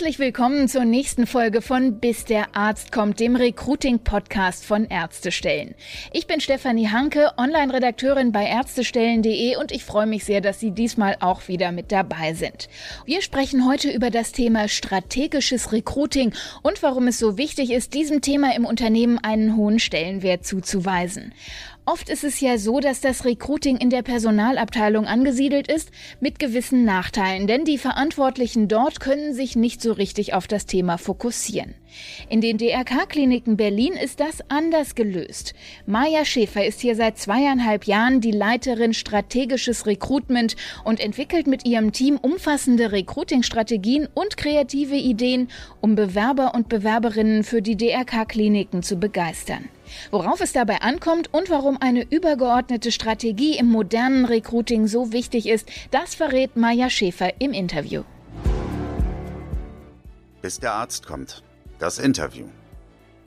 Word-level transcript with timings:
Herzlich 0.00 0.18
willkommen 0.18 0.66
zur 0.66 0.86
nächsten 0.86 1.26
Folge 1.26 1.60
von 1.60 2.00
Bis 2.00 2.24
der 2.24 2.56
Arzt 2.56 2.90
kommt, 2.90 3.20
dem 3.20 3.36
Recruiting-Podcast 3.36 4.64
von 4.64 4.86
Ärztestellen. 4.86 5.74
Ich 6.14 6.26
bin 6.26 6.40
Stefanie 6.40 6.88
Hanke, 6.88 7.32
Online-Redakteurin 7.36 8.32
bei 8.32 8.46
Ärztestellen.de 8.46 9.56
und 9.56 9.72
ich 9.72 9.84
freue 9.84 10.06
mich 10.06 10.24
sehr, 10.24 10.40
dass 10.40 10.58
Sie 10.58 10.70
diesmal 10.70 11.18
auch 11.20 11.48
wieder 11.48 11.70
mit 11.70 11.92
dabei 11.92 12.32
sind. 12.32 12.70
Wir 13.04 13.20
sprechen 13.20 13.68
heute 13.68 13.90
über 13.90 14.08
das 14.08 14.32
Thema 14.32 14.68
strategisches 14.68 15.70
Recruiting 15.70 16.32
und 16.62 16.82
warum 16.82 17.06
es 17.06 17.18
so 17.18 17.36
wichtig 17.36 17.70
ist, 17.70 17.92
diesem 17.92 18.22
Thema 18.22 18.56
im 18.56 18.64
Unternehmen 18.64 19.18
einen 19.18 19.54
hohen 19.54 19.78
Stellenwert 19.78 20.46
zuzuweisen. 20.46 21.34
Oft 21.92 22.08
ist 22.08 22.22
es 22.22 22.40
ja 22.40 22.56
so, 22.56 22.78
dass 22.78 23.00
das 23.00 23.24
Recruiting 23.24 23.76
in 23.76 23.90
der 23.90 24.02
Personalabteilung 24.02 25.06
angesiedelt 25.06 25.66
ist, 25.66 25.90
mit 26.20 26.38
gewissen 26.38 26.84
Nachteilen, 26.84 27.48
denn 27.48 27.64
die 27.64 27.78
Verantwortlichen 27.78 28.68
dort 28.68 29.00
können 29.00 29.34
sich 29.34 29.56
nicht 29.56 29.82
so 29.82 29.90
richtig 29.90 30.32
auf 30.32 30.46
das 30.46 30.66
Thema 30.66 30.98
fokussieren. 30.98 31.74
In 32.28 32.40
den 32.40 32.58
DRK-Kliniken 32.58 33.56
Berlin 33.56 33.94
ist 33.94 34.20
das 34.20 34.38
anders 34.48 34.94
gelöst. 34.94 35.54
Maja 35.84 36.24
Schäfer 36.24 36.64
ist 36.64 36.80
hier 36.80 36.94
seit 36.94 37.18
zweieinhalb 37.18 37.82
Jahren 37.86 38.20
die 38.20 38.30
Leiterin 38.30 38.94
strategisches 38.94 39.84
Recruitment 39.84 40.54
und 40.84 41.00
entwickelt 41.00 41.48
mit 41.48 41.66
ihrem 41.66 41.90
Team 41.90 42.18
umfassende 42.18 42.92
Recruiting-Strategien 42.92 44.06
und 44.14 44.36
kreative 44.36 44.94
Ideen, 44.94 45.48
um 45.80 45.96
Bewerber 45.96 46.54
und 46.54 46.68
Bewerberinnen 46.68 47.42
für 47.42 47.62
die 47.62 47.76
DRK-Kliniken 47.76 48.84
zu 48.84 48.94
begeistern. 48.94 49.68
Worauf 50.10 50.40
es 50.40 50.52
dabei 50.52 50.80
ankommt 50.80 51.32
und 51.32 51.50
warum 51.50 51.78
eine 51.80 52.06
übergeordnete 52.08 52.92
Strategie 52.92 53.56
im 53.56 53.66
modernen 53.66 54.24
Recruiting 54.24 54.86
so 54.86 55.12
wichtig 55.12 55.48
ist, 55.48 55.68
das 55.90 56.14
verrät 56.14 56.56
Maja 56.56 56.90
Schäfer 56.90 57.40
im 57.40 57.52
Interview. 57.52 58.02
Bis 60.42 60.58
der 60.58 60.72
Arzt 60.72 61.06
kommt. 61.06 61.42
Das 61.78 61.98
Interview. 61.98 62.46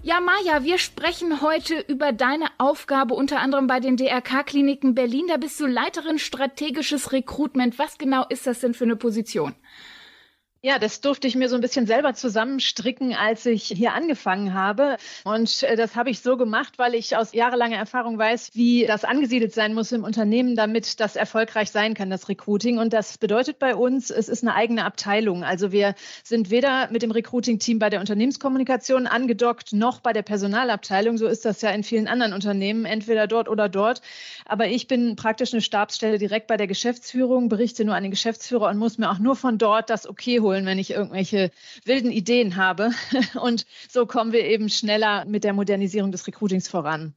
Ja, 0.05 0.19
Maja, 0.19 0.65
wir 0.65 0.79
sprechen 0.79 1.41
heute 1.41 1.79
über 1.87 2.11
deine 2.11 2.47
Aufgabe 2.57 3.13
unter 3.13 3.39
anderem 3.39 3.67
bei 3.67 3.79
den 3.79 3.95
DRK-Kliniken 3.95 4.95
Berlin. 4.95 5.27
Da 5.29 5.37
bist 5.37 5.57
du 5.61 5.65
Leiterin 5.65 6.19
strategisches 6.19 7.13
Recruitment. 7.13 7.79
Was 7.79 7.97
genau 7.97 8.25
ist 8.27 8.45
das 8.45 8.59
denn 8.59 8.73
für 8.73 8.83
eine 8.83 8.97
Position? 8.97 9.55
Ja, 10.65 10.79
das 10.79 11.01
durfte 11.01 11.27
ich 11.27 11.35
mir 11.35 11.49
so 11.49 11.55
ein 11.55 11.61
bisschen 11.61 11.87
selber 11.87 12.13
zusammenstricken, 12.13 13.13
als 13.13 13.45
ich 13.45 13.63
hier 13.65 13.91
angefangen 13.93 14.53
habe. 14.53 14.95
Und 15.25 15.61
äh, 15.63 15.75
das 15.75 15.97
habe 15.97 16.09
ich 16.09 16.21
so 16.21 16.37
gemacht, 16.37 16.79
weil 16.79 16.95
ich 16.95 17.17
aus 17.17 17.33
jahrelanger 17.33 17.75
Erfahrung 17.75 18.17
weiß, 18.17 18.51
wie 18.53 18.85
das 18.85 19.03
angesiedelt 19.03 19.53
sein 19.53 19.73
muss 19.73 19.91
im 19.91 20.05
Unternehmen, 20.05 20.55
damit 20.55 21.01
das 21.01 21.17
erfolgreich 21.17 21.69
sein 21.69 21.95
kann, 21.95 22.09
das 22.09 22.29
Recruiting. 22.29 22.77
Und 22.77 22.93
das 22.93 23.17
bedeutet 23.17 23.59
bei 23.59 23.75
uns, 23.75 24.09
es 24.09 24.29
ist 24.29 24.41
eine 24.41 24.55
eigene 24.55 24.85
Abteilung. 24.85 25.43
Also 25.43 25.73
wir 25.73 25.95
sind 26.23 26.49
weder 26.49 26.89
mit 26.91 27.01
dem 27.01 27.11
Recruiting-Team 27.11 27.77
bei 27.79 27.89
der 27.89 27.99
Unternehmenskommunikation 27.99 29.05
angedockt, 29.05 29.73
noch 29.73 29.99
bei 29.99 30.13
der 30.13 30.21
Personalabteilung. 30.21 31.17
So 31.17 31.27
ist 31.27 31.43
das 31.43 31.61
ja 31.61 31.71
in 31.71 31.83
vielen 31.83 32.07
anderen 32.07 32.31
Unternehmen, 32.31 32.85
entweder 32.85 33.27
dort 33.27 33.49
oder 33.49 33.67
dort. 33.67 34.01
Aber 34.45 34.69
ich 34.69 34.87
bin 34.87 35.17
praktisch 35.17 35.51
eine 35.51 35.61
Stabsstelle 35.61 36.19
direkt 36.19 36.47
bei 36.47 36.55
der 36.55 36.67
Geschäftsführung, 36.67 37.49
berichte 37.49 37.83
nur 37.83 37.95
an 37.95 38.03
den 38.03 38.11
Geschäftsführer 38.11 38.69
und 38.69 38.77
muss 38.77 38.97
mir 38.97 39.11
auch 39.11 39.19
nur 39.19 39.35
von 39.35 39.57
dort 39.57 39.89
das 39.89 40.07
Okay 40.07 40.39
holen 40.39 40.52
holen, 40.53 40.65
wenn 40.65 40.79
ich 40.79 40.91
irgendwelche 40.91 41.51
wilden 41.85 42.11
Ideen 42.11 42.55
habe. 42.55 42.91
Und 43.41 43.65
so 43.89 44.05
kommen 44.05 44.31
wir 44.31 44.45
eben 44.45 44.69
schneller 44.69 45.25
mit 45.25 45.43
der 45.43 45.53
Modernisierung 45.53 46.11
des 46.11 46.27
Recruitings 46.27 46.67
voran. 46.67 47.13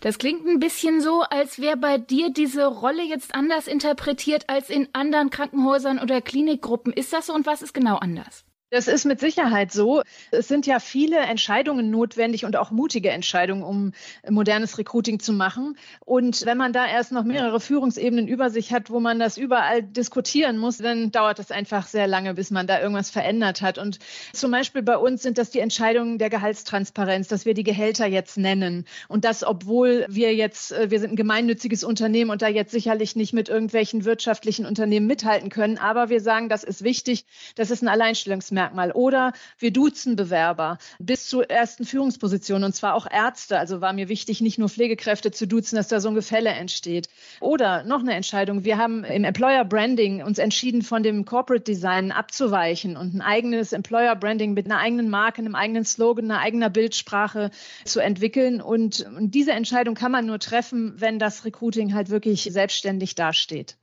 Das 0.00 0.18
klingt 0.18 0.46
ein 0.46 0.60
bisschen 0.60 1.02
so, 1.02 1.20
als 1.22 1.60
wäre 1.60 1.76
bei 1.76 1.98
dir 1.98 2.32
diese 2.32 2.66
Rolle 2.66 3.04
jetzt 3.04 3.34
anders 3.34 3.66
interpretiert 3.66 4.44
als 4.48 4.70
in 4.70 4.88
anderen 4.94 5.28
Krankenhäusern 5.28 5.98
oder 5.98 6.22
Klinikgruppen. 6.22 6.92
Ist 6.92 7.12
das 7.12 7.26
so 7.26 7.34
und 7.34 7.46
was 7.46 7.60
ist 7.60 7.74
genau 7.74 7.96
anders? 7.96 8.44
Das 8.70 8.86
ist 8.86 9.06
mit 9.06 9.18
Sicherheit 9.18 9.72
so. 9.72 10.02
Es 10.30 10.46
sind 10.46 10.66
ja 10.66 10.78
viele 10.78 11.16
Entscheidungen 11.16 11.90
notwendig 11.90 12.44
und 12.44 12.54
auch 12.54 12.70
mutige 12.70 13.08
Entscheidungen, 13.08 13.62
um 13.62 13.92
modernes 14.28 14.76
Recruiting 14.76 15.20
zu 15.20 15.32
machen. 15.32 15.78
Und 16.04 16.44
wenn 16.44 16.58
man 16.58 16.74
da 16.74 16.86
erst 16.86 17.10
noch 17.10 17.24
mehrere 17.24 17.60
Führungsebenen 17.60 18.28
über 18.28 18.50
sich 18.50 18.70
hat, 18.70 18.90
wo 18.90 19.00
man 19.00 19.18
das 19.18 19.38
überall 19.38 19.82
diskutieren 19.82 20.58
muss, 20.58 20.76
dann 20.76 21.10
dauert 21.10 21.38
es 21.38 21.50
einfach 21.50 21.86
sehr 21.86 22.06
lange, 22.06 22.34
bis 22.34 22.50
man 22.50 22.66
da 22.66 22.78
irgendwas 22.78 23.08
verändert 23.08 23.62
hat. 23.62 23.78
Und 23.78 24.00
zum 24.34 24.50
Beispiel 24.50 24.82
bei 24.82 24.98
uns 24.98 25.22
sind 25.22 25.38
das 25.38 25.48
die 25.48 25.60
Entscheidungen 25.60 26.18
der 26.18 26.28
Gehaltstransparenz, 26.28 27.28
dass 27.28 27.46
wir 27.46 27.54
die 27.54 27.64
Gehälter 27.64 28.06
jetzt 28.06 28.36
nennen. 28.36 28.84
Und 29.08 29.24
das, 29.24 29.44
obwohl 29.44 30.04
wir 30.10 30.34
jetzt, 30.34 30.72
äh, 30.72 30.90
wir 30.90 31.00
sind 31.00 31.12
ein 31.12 31.16
gemeinnütziges 31.16 31.84
Unternehmen 31.84 32.30
und 32.30 32.42
da 32.42 32.48
jetzt 32.48 32.72
sicherlich 32.72 33.16
nicht 33.16 33.32
mit 33.32 33.48
irgendwelchen 33.48 34.04
wirtschaftlichen 34.04 34.66
Unternehmen 34.66 35.06
mithalten 35.06 35.48
können. 35.48 35.78
Aber 35.78 36.10
wir 36.10 36.20
sagen, 36.20 36.50
das 36.50 36.64
ist 36.64 36.84
wichtig. 36.84 37.24
Das 37.54 37.70
ist 37.70 37.80
ein 37.80 37.88
Alleinstellungsmerkmal. 37.88 38.57
Qualitätsmerkmal. 38.58 38.92
Oder 38.92 39.32
wir 39.58 39.72
duzen 39.72 40.16
Bewerber 40.16 40.78
bis 40.98 41.28
zur 41.28 41.48
ersten 41.48 41.84
Führungsposition 41.84 42.64
und 42.64 42.74
zwar 42.74 42.94
auch 42.94 43.06
Ärzte. 43.10 43.58
Also 43.58 43.80
war 43.80 43.92
mir 43.92 44.08
wichtig, 44.08 44.40
nicht 44.40 44.58
nur 44.58 44.68
Pflegekräfte 44.68 45.30
zu 45.30 45.46
duzen, 45.46 45.76
dass 45.76 45.88
da 45.88 46.00
so 46.00 46.08
ein 46.08 46.14
Gefälle 46.14 46.50
entsteht. 46.50 47.08
Oder 47.40 47.84
noch 47.84 48.00
eine 48.00 48.14
Entscheidung. 48.14 48.64
Wir 48.64 48.78
haben 48.78 49.04
im 49.04 49.24
Employer 49.24 49.64
Branding 49.64 50.22
uns 50.22 50.38
entschieden, 50.38 50.82
von 50.82 51.02
dem 51.02 51.24
Corporate 51.24 51.64
Design 51.64 52.12
abzuweichen 52.12 52.96
und 52.96 53.14
ein 53.14 53.20
eigenes 53.20 53.72
Employer 53.72 54.16
Branding 54.16 54.54
mit 54.54 54.66
einer 54.66 54.78
eigenen 54.78 55.08
Marke, 55.08 55.38
einem 55.40 55.54
eigenen 55.54 55.84
Slogan, 55.84 56.30
einer 56.30 56.40
eigenen 56.40 56.72
Bildsprache 56.72 57.50
zu 57.84 58.00
entwickeln. 58.00 58.60
Und, 58.60 59.06
und 59.16 59.34
diese 59.34 59.52
Entscheidung 59.52 59.94
kann 59.94 60.12
man 60.12 60.26
nur 60.26 60.38
treffen, 60.38 60.94
wenn 60.96 61.18
das 61.18 61.44
Recruiting 61.44 61.94
halt 61.94 62.10
wirklich 62.10 62.48
selbstständig 62.50 63.14
dasteht. 63.14 63.76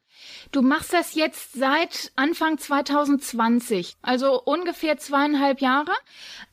Du 0.52 0.62
machst 0.62 0.94
das 0.94 1.16
jetzt 1.16 1.54
seit 1.54 2.12
Anfang 2.16 2.58
2020, 2.58 3.98
also 4.02 4.42
ungefähr 4.42 4.98
zweieinhalb 4.98 5.62
Jahre. 5.62 5.92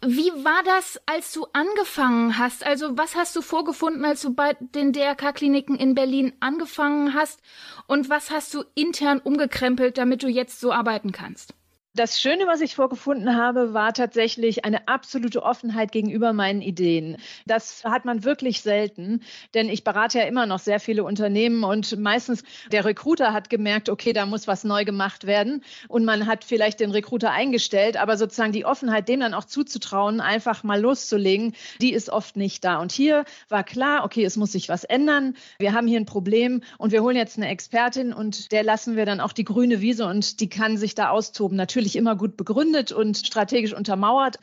Wie 0.00 0.30
war 0.44 0.62
das, 0.64 1.00
als 1.06 1.32
du 1.32 1.46
angefangen 1.52 2.38
hast? 2.38 2.64
Also 2.64 2.96
was 2.98 3.14
hast 3.14 3.36
du 3.36 3.42
vorgefunden, 3.42 4.04
als 4.04 4.22
du 4.22 4.34
bei 4.34 4.56
den 4.60 4.92
DRK-Kliniken 4.92 5.76
in 5.76 5.94
Berlin 5.94 6.32
angefangen 6.40 7.14
hast? 7.14 7.40
Und 7.86 8.08
was 8.08 8.30
hast 8.30 8.52
du 8.54 8.64
intern 8.74 9.20
umgekrempelt, 9.20 9.98
damit 9.98 10.22
du 10.22 10.28
jetzt 10.28 10.60
so 10.60 10.72
arbeiten 10.72 11.12
kannst? 11.12 11.54
Das 11.94 12.19
Schöne, 12.19 12.47
was 12.47 12.62
ich 12.62 12.75
vorgefunden 12.75 13.36
habe, 13.36 13.75
war 13.75 13.92
tatsächlich 13.92 14.64
eine 14.64 14.88
absolute 14.88 15.42
Offenheit 15.42 15.92
gegenüber 15.92 16.32
meinen 16.32 16.62
Ideen. 16.62 17.19
Das 17.44 17.84
hat 17.84 18.06
man 18.06 18.25
wirklich 18.25 18.62
selten, 18.62 19.20
denn 19.53 19.69
ich 19.69 19.84
berate 19.84 20.20
ja 20.20 20.25
immer 20.25 20.47
noch 20.47 20.58
sehr 20.58 20.80
viele 20.80 21.04
Unternehmen 21.04 21.64
und 21.64 21.98
meistens 21.98 22.44
der 22.70 22.86
Recruiter 22.86 23.34
hat 23.34 23.50
gemerkt, 23.50 23.91
okay, 23.91 24.14
da 24.14 24.25
muss 24.25 24.48
was 24.48 24.64
neu 24.64 24.86
gemacht 24.86 25.26
werden 25.26 25.62
und 25.86 26.06
man 26.06 26.26
hat 26.26 26.44
vielleicht 26.44 26.80
den 26.80 26.92
Recruiter 26.92 27.30
eingestellt, 27.30 27.98
aber 27.98 28.16
sozusagen 28.16 28.53
die 28.53 28.64
Offenheit, 28.64 29.06
dem 29.10 29.20
dann 29.20 29.34
auch 29.34 29.44
zuzutrauen, 29.44 30.22
einfach 30.22 30.62
mal 30.62 30.80
loszulegen, 30.80 31.53
die 31.82 31.92
ist 31.92 32.09
oft 32.09 32.38
nicht 32.38 32.64
da. 32.64 32.78
Und 32.78 32.92
hier 32.92 33.26
war 33.50 33.64
klar, 33.64 34.06
okay, 34.06 34.24
es 34.24 34.38
muss 34.38 34.53
sich 34.53 34.70
was 34.70 34.84
ändern. 34.84 35.36
Wir 35.59 35.74
haben 35.74 35.86
hier 35.86 36.00
ein 36.00 36.06
Problem 36.06 36.62
und 36.78 36.91
wir 36.91 37.03
holen 37.03 37.16
jetzt 37.16 37.36
eine 37.36 37.48
Expertin 37.48 38.14
und 38.14 38.50
der 38.50 38.62
lassen 38.62 38.97
wir 38.97 39.04
dann 39.04 39.20
auch 39.20 39.34
die 39.34 39.44
grüne 39.44 39.82
Wiese 39.82 40.06
und 40.06 40.41
die 40.41 40.48
kann 40.48 40.78
sich 40.78 40.94
da 40.94 41.10
austoben. 41.10 41.54
Natürlich 41.54 41.81
natürlich 41.82 41.97
immer 41.97 42.16
gut 42.16 42.37
begründet 42.37 42.93
und 42.93 43.19
strategisch 43.19 43.75
untermauert 43.75 44.38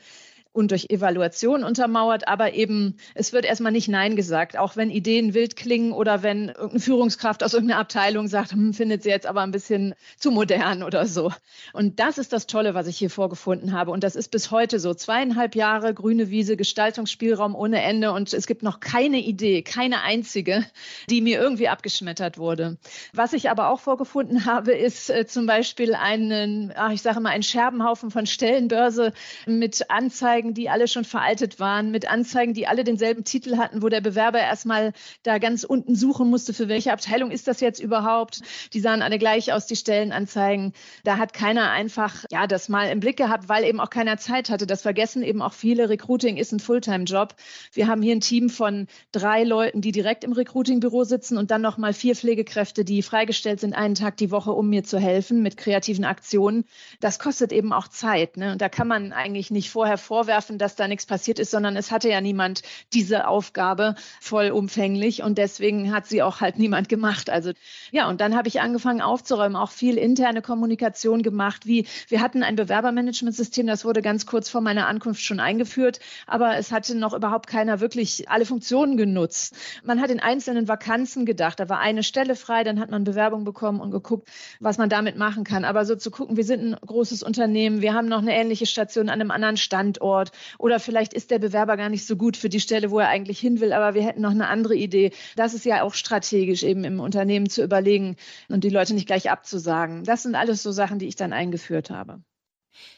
und 0.52 0.72
durch 0.72 0.90
Evaluation 0.90 1.62
untermauert, 1.62 2.26
aber 2.26 2.54
eben, 2.54 2.96
es 3.14 3.32
wird 3.32 3.44
erstmal 3.44 3.72
nicht 3.72 3.88
Nein 3.88 4.16
gesagt, 4.16 4.58
auch 4.58 4.76
wenn 4.76 4.90
Ideen 4.90 5.32
wild 5.32 5.54
klingen 5.54 5.92
oder 5.92 6.22
wenn 6.22 6.48
irgendeine 6.48 6.80
Führungskraft 6.80 7.44
aus 7.44 7.54
irgendeiner 7.54 7.80
Abteilung 7.80 8.26
sagt, 8.26 8.52
hm, 8.52 8.74
findet 8.74 9.04
sie 9.04 9.10
jetzt 9.10 9.26
aber 9.26 9.42
ein 9.42 9.52
bisschen 9.52 9.94
zu 10.18 10.30
modern 10.30 10.82
oder 10.82 11.06
so. 11.06 11.32
Und 11.72 12.00
das 12.00 12.18
ist 12.18 12.32
das 12.32 12.46
Tolle, 12.46 12.74
was 12.74 12.88
ich 12.88 12.98
hier 12.98 13.10
vorgefunden 13.10 13.72
habe. 13.72 13.92
Und 13.92 14.02
das 14.02 14.16
ist 14.16 14.30
bis 14.30 14.50
heute 14.50 14.80
so. 14.80 14.92
Zweieinhalb 14.92 15.54
Jahre 15.54 15.94
grüne 15.94 16.30
Wiese, 16.30 16.56
Gestaltungsspielraum 16.56 17.54
ohne 17.54 17.82
Ende 17.82 18.12
und 18.12 18.32
es 18.32 18.46
gibt 18.46 18.62
noch 18.62 18.80
keine 18.80 19.18
Idee, 19.18 19.62
keine 19.62 20.02
einzige, 20.02 20.64
die 21.08 21.20
mir 21.20 21.40
irgendwie 21.40 21.68
abgeschmettert 21.68 22.38
wurde. 22.38 22.76
Was 23.12 23.32
ich 23.32 23.50
aber 23.50 23.68
auch 23.68 23.80
vorgefunden 23.80 24.46
habe, 24.46 24.72
ist 24.72 25.10
äh, 25.10 25.26
zum 25.26 25.46
Beispiel 25.46 25.94
einen, 25.94 26.72
ach, 26.74 26.90
ich 26.90 27.02
sage 27.02 27.20
mal, 27.20 27.30
einen 27.30 27.42
Scherbenhaufen 27.42 28.10
von 28.10 28.26
Stellenbörse 28.26 29.12
mit 29.46 29.90
Anzeigen, 29.90 30.39
Anzeigen, 30.40 30.54
die 30.54 30.70
alle 30.70 30.88
schon 30.88 31.04
veraltet 31.04 31.60
waren, 31.60 31.90
mit 31.90 32.10
Anzeigen, 32.10 32.54
die 32.54 32.66
alle 32.66 32.82
denselben 32.82 33.24
Titel 33.24 33.58
hatten, 33.58 33.82
wo 33.82 33.90
der 33.90 34.00
Bewerber 34.00 34.38
erstmal 34.40 34.94
da 35.22 35.36
ganz 35.36 35.64
unten 35.64 35.94
suchen 35.94 36.30
musste, 36.30 36.54
für 36.54 36.66
welche 36.66 36.94
Abteilung 36.94 37.30
ist 37.30 37.46
das 37.46 37.60
jetzt 37.60 37.78
überhaupt? 37.78 38.40
Die 38.72 38.80
sahen 38.80 39.02
alle 39.02 39.18
gleich 39.18 39.52
aus, 39.52 39.66
die 39.66 39.76
Stellenanzeigen. 39.76 40.72
Da 41.04 41.18
hat 41.18 41.34
keiner 41.34 41.70
einfach 41.70 42.24
ja 42.30 42.46
das 42.46 42.70
mal 42.70 42.88
im 42.88 43.00
Blick 43.00 43.18
gehabt, 43.18 43.50
weil 43.50 43.64
eben 43.64 43.80
auch 43.80 43.90
keiner 43.90 44.16
Zeit 44.16 44.48
hatte. 44.48 44.66
Das 44.66 44.80
vergessen 44.80 45.22
eben 45.22 45.42
auch 45.42 45.52
viele. 45.52 45.90
Recruiting 45.90 46.38
ist 46.38 46.52
ein 46.52 46.60
Fulltime-Job. 46.60 47.34
Wir 47.74 47.86
haben 47.86 48.00
hier 48.00 48.16
ein 48.16 48.20
Team 48.20 48.48
von 48.48 48.86
drei 49.12 49.44
Leuten, 49.44 49.82
die 49.82 49.92
direkt 49.92 50.24
im 50.24 50.32
Recruiting-Büro 50.32 51.04
sitzen 51.04 51.36
und 51.36 51.50
dann 51.50 51.60
nochmal 51.60 51.92
vier 51.92 52.16
Pflegekräfte, 52.16 52.86
die 52.86 53.02
freigestellt 53.02 53.60
sind, 53.60 53.74
einen 53.74 53.94
Tag 53.94 54.16
die 54.16 54.30
Woche, 54.30 54.52
um 54.52 54.70
mir 54.70 54.84
zu 54.84 54.98
helfen 54.98 55.42
mit 55.42 55.58
kreativen 55.58 56.06
Aktionen. 56.06 56.64
Das 57.00 57.18
kostet 57.18 57.52
eben 57.52 57.74
auch 57.74 57.88
Zeit. 57.88 58.38
Ne? 58.38 58.52
Und 58.52 58.62
da 58.62 58.70
kann 58.70 58.88
man 58.88 59.12
eigentlich 59.12 59.50
nicht 59.50 59.68
vorher 59.68 59.98
vorwärts 59.98 60.29
vorwerfen, 60.30 60.58
dass 60.58 60.76
da 60.76 60.86
nichts 60.86 61.06
passiert 61.06 61.40
ist, 61.40 61.50
sondern 61.50 61.76
es 61.76 61.90
hatte 61.90 62.08
ja 62.08 62.20
niemand 62.20 62.62
diese 62.92 63.26
Aufgabe 63.26 63.96
vollumfänglich 64.20 65.22
und 65.24 65.38
deswegen 65.38 65.92
hat 65.92 66.06
sie 66.06 66.22
auch 66.22 66.40
halt 66.40 66.56
niemand 66.56 66.88
gemacht. 66.88 67.28
Also 67.30 67.50
ja, 67.90 68.08
und 68.08 68.20
dann 68.20 68.36
habe 68.36 68.46
ich 68.46 68.60
angefangen 68.60 69.00
aufzuräumen, 69.00 69.56
auch 69.56 69.72
viel 69.72 69.98
interne 69.98 70.40
Kommunikation 70.40 71.22
gemacht, 71.22 71.66
wie 71.66 71.86
wir 72.08 72.20
hatten 72.20 72.44
ein 72.44 72.54
Bewerbermanagementsystem, 72.54 73.66
das 73.66 73.84
wurde 73.84 74.02
ganz 74.02 74.24
kurz 74.24 74.48
vor 74.48 74.60
meiner 74.60 74.86
Ankunft 74.86 75.20
schon 75.20 75.40
eingeführt, 75.40 75.98
aber 76.28 76.56
es 76.56 76.70
hatte 76.70 76.96
noch 76.96 77.12
überhaupt 77.12 77.48
keiner 77.48 77.80
wirklich 77.80 78.30
alle 78.30 78.46
Funktionen 78.46 78.96
genutzt. 78.96 79.56
Man 79.82 80.00
hat 80.00 80.10
in 80.10 80.20
einzelnen 80.20 80.68
Vakanzen 80.68 81.26
gedacht, 81.26 81.58
da 81.58 81.68
war 81.68 81.80
eine 81.80 82.04
Stelle 82.04 82.36
frei, 82.36 82.62
dann 82.62 82.78
hat 82.78 82.90
man 82.90 83.02
Bewerbung 83.02 83.42
bekommen 83.42 83.80
und 83.80 83.90
geguckt, 83.90 84.28
was 84.60 84.78
man 84.78 84.88
damit 84.88 85.16
machen 85.16 85.42
kann. 85.42 85.64
Aber 85.64 85.84
so 85.84 85.96
zu 85.96 86.12
gucken, 86.12 86.36
wir 86.36 86.44
sind 86.44 86.62
ein 86.62 86.76
großes 86.86 87.24
Unternehmen, 87.24 87.80
wir 87.80 87.94
haben 87.94 88.06
noch 88.06 88.22
eine 88.22 88.34
ähnliche 88.34 88.66
Station 88.66 89.08
an 89.08 89.20
einem 89.20 89.32
anderen 89.32 89.56
Standort 89.56 90.19
oder 90.58 90.80
vielleicht 90.80 91.14
ist 91.14 91.30
der 91.30 91.38
Bewerber 91.38 91.76
gar 91.76 91.88
nicht 91.88 92.06
so 92.06 92.16
gut 92.16 92.36
für 92.36 92.48
die 92.48 92.60
Stelle, 92.60 92.90
wo 92.90 92.98
er 92.98 93.08
eigentlich 93.08 93.38
hin 93.38 93.60
will, 93.60 93.72
aber 93.72 93.94
wir 93.94 94.04
hätten 94.04 94.20
noch 94.20 94.30
eine 94.30 94.48
andere 94.48 94.74
Idee. 94.74 95.12
Das 95.36 95.54
ist 95.54 95.64
ja 95.64 95.82
auch 95.82 95.94
strategisch 95.94 96.62
eben 96.62 96.84
im 96.84 97.00
Unternehmen 97.00 97.48
zu 97.48 97.62
überlegen 97.62 98.16
und 98.48 98.64
die 98.64 98.70
Leute 98.70 98.94
nicht 98.94 99.06
gleich 99.06 99.30
abzusagen. 99.30 100.04
Das 100.04 100.22
sind 100.22 100.34
alles 100.34 100.62
so 100.62 100.72
Sachen, 100.72 100.98
die 100.98 101.06
ich 101.06 101.16
dann 101.16 101.32
eingeführt 101.32 101.90
habe. 101.90 102.20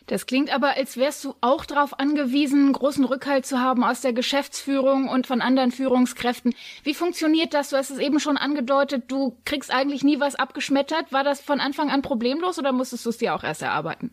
Das 0.06 0.26
klingt 0.26 0.52
aber, 0.52 0.76
als 0.76 0.96
wärst 0.96 1.24
du 1.24 1.34
auch 1.40 1.64
darauf 1.64 1.98
angewiesen, 1.98 2.72
großen 2.72 3.04
Rückhalt 3.04 3.46
zu 3.46 3.60
haben 3.60 3.84
aus 3.84 4.00
der 4.00 4.12
Geschäftsführung 4.12 5.08
und 5.08 5.26
von 5.26 5.40
anderen 5.40 5.70
Führungskräften. 5.70 6.54
Wie 6.82 6.94
funktioniert 6.94 7.54
das? 7.54 7.70
Du 7.70 7.76
hast 7.76 7.90
es 7.90 7.98
eben 7.98 8.20
schon 8.20 8.36
angedeutet, 8.36 9.04
du 9.08 9.38
kriegst 9.44 9.72
eigentlich 9.72 10.02
nie 10.02 10.20
was 10.20 10.34
abgeschmettert. 10.34 11.12
War 11.12 11.24
das 11.24 11.40
von 11.40 11.60
Anfang 11.60 11.90
an 11.90 12.02
problemlos 12.02 12.58
oder 12.58 12.72
musstest 12.72 13.06
du 13.06 13.10
es 13.10 13.18
dir 13.18 13.34
auch 13.34 13.44
erst 13.44 13.62
erarbeiten? 13.62 14.12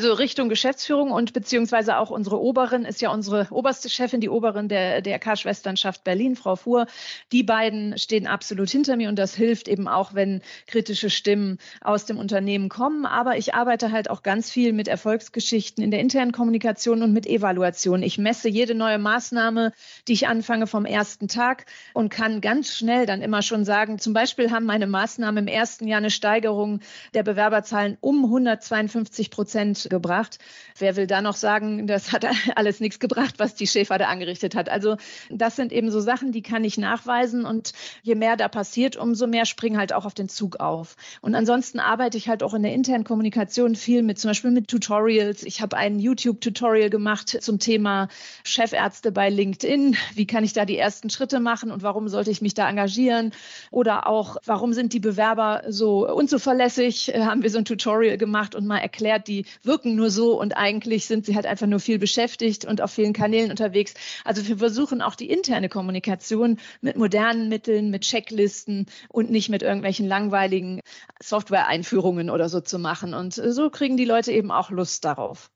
Also 0.00 0.14
Richtung 0.14 0.48
Geschäftsführung 0.48 1.10
und 1.10 1.34
beziehungsweise 1.34 1.98
auch 1.98 2.08
unsere 2.08 2.40
Oberin 2.40 2.86
ist 2.86 3.02
ja 3.02 3.12
unsere 3.12 3.48
oberste 3.50 3.90
Chefin, 3.90 4.22
die 4.22 4.30
Oberin 4.30 4.66
der 4.66 5.02
DRK-Schwesternschaft 5.02 6.04
Berlin, 6.04 6.36
Frau 6.36 6.56
Fuhr. 6.56 6.86
Die 7.32 7.42
beiden 7.42 7.98
stehen 7.98 8.26
absolut 8.26 8.70
hinter 8.70 8.96
mir 8.96 9.10
und 9.10 9.18
das 9.18 9.34
hilft 9.34 9.68
eben 9.68 9.88
auch, 9.88 10.14
wenn 10.14 10.40
kritische 10.66 11.10
Stimmen 11.10 11.58
aus 11.82 12.06
dem 12.06 12.16
Unternehmen 12.16 12.70
kommen. 12.70 13.04
Aber 13.04 13.36
ich 13.36 13.52
arbeite 13.52 13.92
halt 13.92 14.08
auch 14.08 14.22
ganz 14.22 14.50
viel 14.50 14.72
mit 14.72 14.88
Erfolgsgeschichten 14.88 15.84
in 15.84 15.90
der 15.90 16.00
internen 16.00 16.32
Kommunikation 16.32 17.02
und 17.02 17.12
mit 17.12 17.26
Evaluation. 17.26 18.02
Ich 18.02 18.16
messe 18.16 18.48
jede 18.48 18.74
neue 18.74 18.98
Maßnahme, 18.98 19.70
die 20.08 20.14
ich 20.14 20.28
anfange 20.28 20.66
vom 20.66 20.86
ersten 20.86 21.28
Tag 21.28 21.66
und 21.92 22.08
kann 22.08 22.40
ganz 22.40 22.74
schnell 22.74 23.04
dann 23.04 23.20
immer 23.20 23.42
schon 23.42 23.66
sagen, 23.66 23.98
zum 23.98 24.14
Beispiel 24.14 24.50
haben 24.50 24.64
meine 24.64 24.86
Maßnahmen 24.86 25.46
im 25.46 25.52
ersten 25.52 25.86
Jahr 25.86 25.98
eine 25.98 26.08
Steigerung 26.08 26.80
der 27.12 27.22
Bewerberzahlen 27.22 27.98
um 28.00 28.24
152 28.24 29.30
Prozent 29.30 29.89
gebracht. 29.90 30.38
Wer 30.78 30.96
will 30.96 31.06
da 31.06 31.20
noch 31.20 31.36
sagen, 31.36 31.86
das 31.86 32.12
hat 32.12 32.24
alles 32.56 32.80
nichts 32.80 32.98
gebracht, 32.98 33.34
was 33.38 33.54
die 33.54 33.66
Schäfer 33.66 33.98
da 33.98 34.06
angerichtet 34.06 34.54
hat? 34.54 34.70
Also 34.70 34.96
das 35.28 35.56
sind 35.56 35.72
eben 35.72 35.90
so 35.90 36.00
Sachen, 36.00 36.32
die 36.32 36.42
kann 36.42 36.64
ich 36.64 36.78
nachweisen 36.78 37.44
und 37.44 37.72
je 38.02 38.14
mehr 38.14 38.36
da 38.36 38.48
passiert, 38.48 38.96
umso 38.96 39.26
mehr 39.26 39.44
springen 39.44 39.76
halt 39.76 39.92
auch 39.92 40.06
auf 40.06 40.14
den 40.14 40.28
Zug 40.28 40.60
auf. 40.60 40.96
Und 41.20 41.34
ansonsten 41.34 41.80
arbeite 41.80 42.16
ich 42.16 42.28
halt 42.28 42.42
auch 42.42 42.54
in 42.54 42.62
der 42.62 42.72
internen 42.72 43.04
Kommunikation 43.04 43.74
viel 43.74 44.02
mit, 44.02 44.18
zum 44.18 44.30
Beispiel 44.30 44.50
mit 44.50 44.68
Tutorials. 44.68 45.42
Ich 45.42 45.60
habe 45.60 45.76
ein 45.76 45.98
YouTube-Tutorial 45.98 46.90
gemacht 46.90 47.36
zum 47.42 47.58
Thema 47.58 48.08
Chefärzte 48.44 49.12
bei 49.12 49.28
LinkedIn. 49.28 49.96
Wie 50.14 50.26
kann 50.26 50.44
ich 50.44 50.52
da 50.52 50.64
die 50.64 50.78
ersten 50.78 51.10
Schritte 51.10 51.40
machen 51.40 51.70
und 51.70 51.82
warum 51.82 52.08
sollte 52.08 52.30
ich 52.30 52.40
mich 52.40 52.54
da 52.54 52.68
engagieren? 52.68 53.32
Oder 53.70 54.06
auch, 54.06 54.36
warum 54.44 54.72
sind 54.72 54.92
die 54.92 55.00
Bewerber 55.00 55.62
so 55.68 56.08
unzuverlässig? 56.08 57.12
Haben 57.14 57.42
wir 57.42 57.50
so 57.50 57.58
ein 57.58 57.64
Tutorial 57.64 58.16
gemacht 58.16 58.54
und 58.54 58.66
mal 58.66 58.78
erklärt, 58.78 59.28
die 59.28 59.44
wirken 59.80 59.94
nur 59.94 60.10
so 60.10 60.38
und 60.38 60.58
eigentlich 60.58 61.06
sind 61.06 61.24
sie 61.24 61.34
halt 61.34 61.46
einfach 61.46 61.66
nur 61.66 61.80
viel 61.80 61.98
beschäftigt 61.98 62.66
und 62.66 62.82
auf 62.82 62.90
vielen 62.90 63.14
Kanälen 63.14 63.50
unterwegs. 63.50 63.94
Also 64.26 64.46
wir 64.46 64.58
versuchen 64.58 65.00
auch 65.00 65.14
die 65.14 65.30
interne 65.30 65.70
Kommunikation 65.70 66.58
mit 66.82 66.96
modernen 66.96 67.48
Mitteln, 67.48 67.88
mit 67.88 68.02
Checklisten 68.02 68.86
und 69.08 69.30
nicht 69.30 69.48
mit 69.48 69.62
irgendwelchen 69.62 70.06
langweiligen 70.06 70.80
Software-Einführungen 71.22 72.28
oder 72.28 72.50
so 72.50 72.60
zu 72.60 72.78
machen. 72.78 73.14
Und 73.14 73.32
so 73.32 73.70
kriegen 73.70 73.96
die 73.96 74.04
Leute 74.04 74.32
eben 74.32 74.50
auch 74.50 74.70
Lust 74.70 75.02
darauf. 75.06 75.50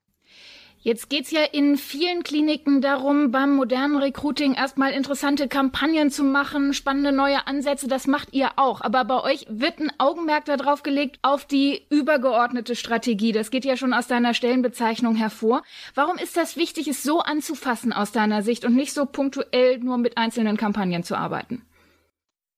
Jetzt 0.84 1.08
geht's 1.08 1.30
ja 1.30 1.40
in 1.50 1.78
vielen 1.78 2.24
Kliniken 2.24 2.82
darum, 2.82 3.30
beim 3.30 3.56
modernen 3.56 3.96
Recruiting 3.96 4.52
erstmal 4.52 4.92
interessante 4.92 5.48
Kampagnen 5.48 6.10
zu 6.10 6.22
machen, 6.22 6.74
spannende 6.74 7.10
neue 7.10 7.46
Ansätze. 7.46 7.88
Das 7.88 8.06
macht 8.06 8.34
ihr 8.34 8.50
auch. 8.56 8.82
Aber 8.82 9.06
bei 9.06 9.22
euch 9.22 9.46
wird 9.48 9.78
ein 9.78 9.90
Augenmerk 9.96 10.44
darauf 10.44 10.82
gelegt, 10.82 11.20
auf 11.22 11.46
die 11.46 11.86
übergeordnete 11.88 12.76
Strategie. 12.76 13.32
Das 13.32 13.50
geht 13.50 13.64
ja 13.64 13.78
schon 13.78 13.94
aus 13.94 14.08
deiner 14.08 14.34
Stellenbezeichnung 14.34 15.16
hervor. 15.16 15.62
Warum 15.94 16.18
ist 16.18 16.36
das 16.36 16.58
wichtig, 16.58 16.86
es 16.86 17.02
so 17.02 17.20
anzufassen 17.20 17.94
aus 17.94 18.12
deiner 18.12 18.42
Sicht 18.42 18.66
und 18.66 18.74
nicht 18.74 18.92
so 18.92 19.06
punktuell 19.06 19.78
nur 19.78 19.96
mit 19.96 20.18
einzelnen 20.18 20.58
Kampagnen 20.58 21.02
zu 21.02 21.16
arbeiten? 21.16 21.62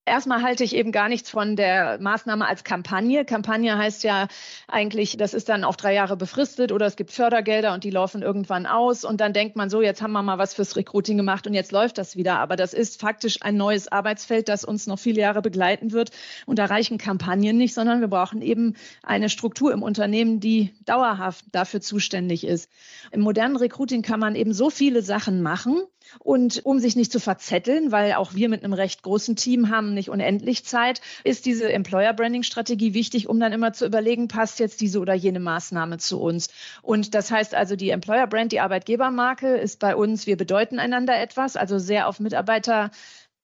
Erstmal 0.09 0.43
halte 0.43 0.63
ich 0.63 0.77
eben 0.77 0.93
gar 0.93 1.09
nichts 1.09 1.31
von 1.31 1.57
der 1.57 1.99
Maßnahme 2.01 2.47
als 2.47 2.63
Kampagne. 2.63 3.25
Kampagne 3.25 3.77
heißt 3.77 4.05
ja 4.05 4.29
eigentlich, 4.69 5.17
das 5.17 5.35
ist 5.35 5.49
dann 5.49 5.65
auf 5.65 5.77
drei 5.77 5.95
Jahre 5.95 6.17
befristet 6.17 6.71
oder 6.71 6.87
es 6.87 6.95
gibt 6.95 7.11
Fördergelder 7.11 7.75
und 7.75 7.83
die 7.83 7.91
laufen 7.91 8.23
irgendwann 8.23 8.67
aus 8.67 9.05
und 9.05 9.21
dann 9.21 9.33
denkt 9.33 9.57
man 9.57 9.69
so, 9.69 9.83
jetzt 9.83 10.01
haben 10.03 10.13
wir 10.13 10.23
mal 10.23 10.39
was 10.39 10.55
fürs 10.55 10.77
Recruiting 10.77 11.17
gemacht 11.17 11.49
und 11.49 11.55
jetzt 11.55 11.73
läuft 11.73 11.99
das 11.99 12.15
wieder. 12.15 12.39
Aber 12.39 12.55
das 12.55 12.73
ist 12.73 13.01
faktisch 13.01 13.39
ein 13.41 13.57
neues 13.57 13.89
Arbeitsfeld, 13.91 14.49
das 14.49 14.65
uns 14.65 14.87
noch 14.87 15.01
viele 15.01 15.21
Jahre 15.21 15.43
begleiten 15.43 15.91
wird 15.91 16.13
und 16.47 16.61
da 16.61 16.67
reichen 16.67 16.99
Kampagnen 16.99 17.57
nicht, 17.57 17.75
sondern 17.75 18.01
wir 18.01 18.07
brauchen 18.09 18.43
eben 18.43 18.75
eine 19.03 19.29
Struktur 19.29 19.73
im 19.73 19.83
Unternehmen, 19.83 20.39
die 20.39 20.73
dauerhaft 20.85 21.47
dafür 21.51 21.81
zuständig 21.81 22.47
ist. 22.47 22.71
Im 23.11 23.23
modernen 23.23 23.57
Recruiting 23.57 24.03
kann 24.03 24.21
man 24.21 24.37
eben 24.37 24.53
so 24.53 24.71
viele 24.71 25.03
Sachen 25.03 25.43
machen 25.43 25.83
und 26.21 26.65
um 26.65 26.79
sich 26.79 26.97
nicht 26.97 27.13
zu 27.13 27.21
verzetteln, 27.21 27.93
weil 27.93 28.15
auch 28.15 28.35
wir 28.35 28.49
mit 28.49 28.65
einem 28.65 28.73
recht 28.73 29.03
großen 29.03 29.37
Team 29.37 29.71
haben 29.71 29.95
nicht 29.95 30.11
unendlich 30.11 30.65
Zeit, 30.65 31.01
ist 31.25 31.47
diese 31.47 31.73
Employer 31.73 32.13
Branding 32.13 32.43
Strategie 32.43 32.95
wichtig, 32.95 33.29
um 33.29 33.41
dann 33.41 33.53
immer 33.53 33.73
zu 33.73 33.87
überlegen, 33.87 34.29
passt 34.29 34.59
jetzt 34.59 34.81
diese 34.81 35.01
oder 35.01 35.15
jene 35.15 35.41
Maßnahme 35.41 35.99
zu 35.99 36.21
uns. 36.21 36.49
Und 36.83 37.15
das 37.15 37.31
heißt 37.31 37.55
also, 37.55 37.77
die 37.77 37.91
Employer 37.91 38.27
Brand, 38.27 38.53
die 38.53 38.61
Arbeitgebermarke 38.61 39.57
ist 39.57 39.81
bei 39.81 39.97
uns, 39.97 40.27
wir 40.27 40.37
bedeuten 40.37 40.79
einander 40.79 41.19
etwas, 41.21 41.57
also 41.57 41.79
sehr 41.79 42.09
auf 42.09 42.21
Mitarbeiter 42.21 42.91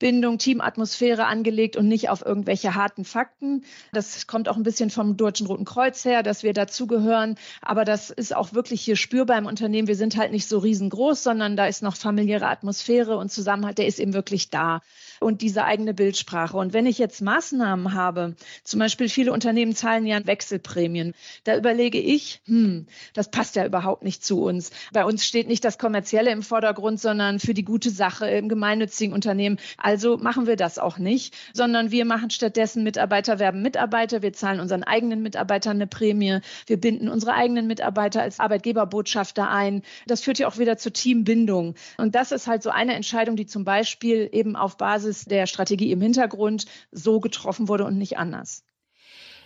Bindung, 0.03 0.39
Teamatmosphäre 0.39 1.27
angelegt 1.27 1.77
und 1.77 1.87
nicht 1.87 2.09
auf 2.09 2.27
irgendwelche 2.27 2.75
harten 2.75 3.05
Fakten. 3.05 3.65
Das 3.93 4.27
kommt 4.27 4.49
auch 4.49 4.57
ein 4.57 4.65
bisschen 4.65 4.91
vom 4.91 5.17
Deutschen 5.17 5.47
Roten 5.47 5.65
Kreuz 5.65 6.05
her, 6.05 6.25
dass 6.25 6.43
wir 6.43 6.53
dazugehören. 6.53 7.37
Aber 7.61 7.85
das 7.85 8.11
ist 8.11 8.35
auch 8.35 8.53
wirklich 8.53 8.83
hier 8.83 8.97
spürbar 8.97 9.39
im 9.39 9.47
Unternehmen. 9.47 9.87
Wir 9.87 9.95
sind 9.95 10.17
halt 10.17 10.33
nicht 10.33 10.49
so 10.49 10.59
riesengroß, 10.59 11.23
sondern 11.23 11.57
da 11.57 11.67
ist 11.67 11.85
noch 11.85 11.95
familiäre 11.95 12.49
Atmosphäre 12.49 13.17
und 13.17 13.31
Zusammenhalt, 13.31 13.79
der 13.79 13.87
ist 13.87 14.01
eben 14.01 14.13
wirklich 14.13 14.51
da 14.51 14.81
und 15.23 15.43
diese 15.43 15.65
eigene 15.65 15.95
Bildsprache. 15.95 16.57
Und 16.57 16.73
wenn 16.73 16.87
ich 16.87 16.99
jetzt 16.99 17.23
Maßnahmen 17.23 17.95
habe, 17.95 18.35
zum 18.65 18.81
Beispiel 18.81 19.09
viele 19.09 19.33
Unternehmen 19.33 19.75
zahlen 19.75 20.07
ja 20.07 20.25
Wechselprämien, 20.27 21.15
da 21.45 21.57
überlege 21.57 21.99
ich, 21.99 22.41
hm, 22.47 22.87
das 23.15 23.31
passt 23.31 23.57
ja 23.57 23.65
überhaupt 23.67 24.03
nicht 24.03 24.25
zu 24.25 24.43
uns. 24.43 24.71
Bei 24.93 25.05
uns 25.05 25.25
steht 25.25 25.49
nicht 25.49 25.65
das 25.65 25.79
Kommerzielle 25.79 26.31
im 26.31 26.43
Vordergrund, 26.43 27.01
sondern 27.01 27.39
für 27.39 27.55
die 27.55 27.65
gute 27.65 27.91
Sache 27.91 28.29
im 28.29 28.49
gemeinnützigen 28.49 29.15
Unternehmen. 29.15 29.59
Also 29.77 30.17
machen 30.17 30.47
wir 30.47 30.57
das 30.57 30.79
auch 30.79 30.99
nicht, 30.99 31.35
sondern 31.53 31.91
wir 31.91 32.05
machen 32.05 32.31
stattdessen 32.31 32.83
Mitarbeiter 32.83 33.39
werben 33.39 33.63
Mitarbeiter. 33.63 34.23
Wir 34.23 34.33
zahlen 34.33 34.61
unseren 34.61 34.83
eigenen 34.83 35.23
Mitarbeitern 35.23 35.77
eine 35.77 35.87
Prämie. 35.87 36.41
Wir 36.67 36.81
binden 36.81 37.09
unsere 37.09 37.35
eigenen 37.35 37.67
Mitarbeiter 37.67 38.23
als 38.23 38.41
Arbeitgeberbotschafter 38.41 39.49
ein. 39.51 39.83
Das 40.07 40.23
führt 40.23 40.39
ja 40.39 40.49
auch 40.49 40.59
wieder 40.59 40.77
zur 40.77 40.93
Teambindung. 40.93 41.75
Und 41.99 42.15
das 42.15 42.33
ist 42.33 42.47
halt 42.47 42.63
so 42.63 42.71
eine 42.71 42.95
Entscheidung, 42.95 43.37
die 43.37 43.47
zum 43.47 43.65
Beispiel 43.65 44.29
eben 44.33 44.57
auf 44.57 44.77
Basis 44.77 45.12
Basis 45.13 45.25
der 45.27 45.47
Strategie 45.47 45.93
im 45.93 46.01
Hintergrund 46.01 46.65
so 46.91 47.21
getroffen 47.21 47.69
wurde 47.69 47.85
und 47.85 47.99
nicht 47.99 48.19
anders. 48.19 48.65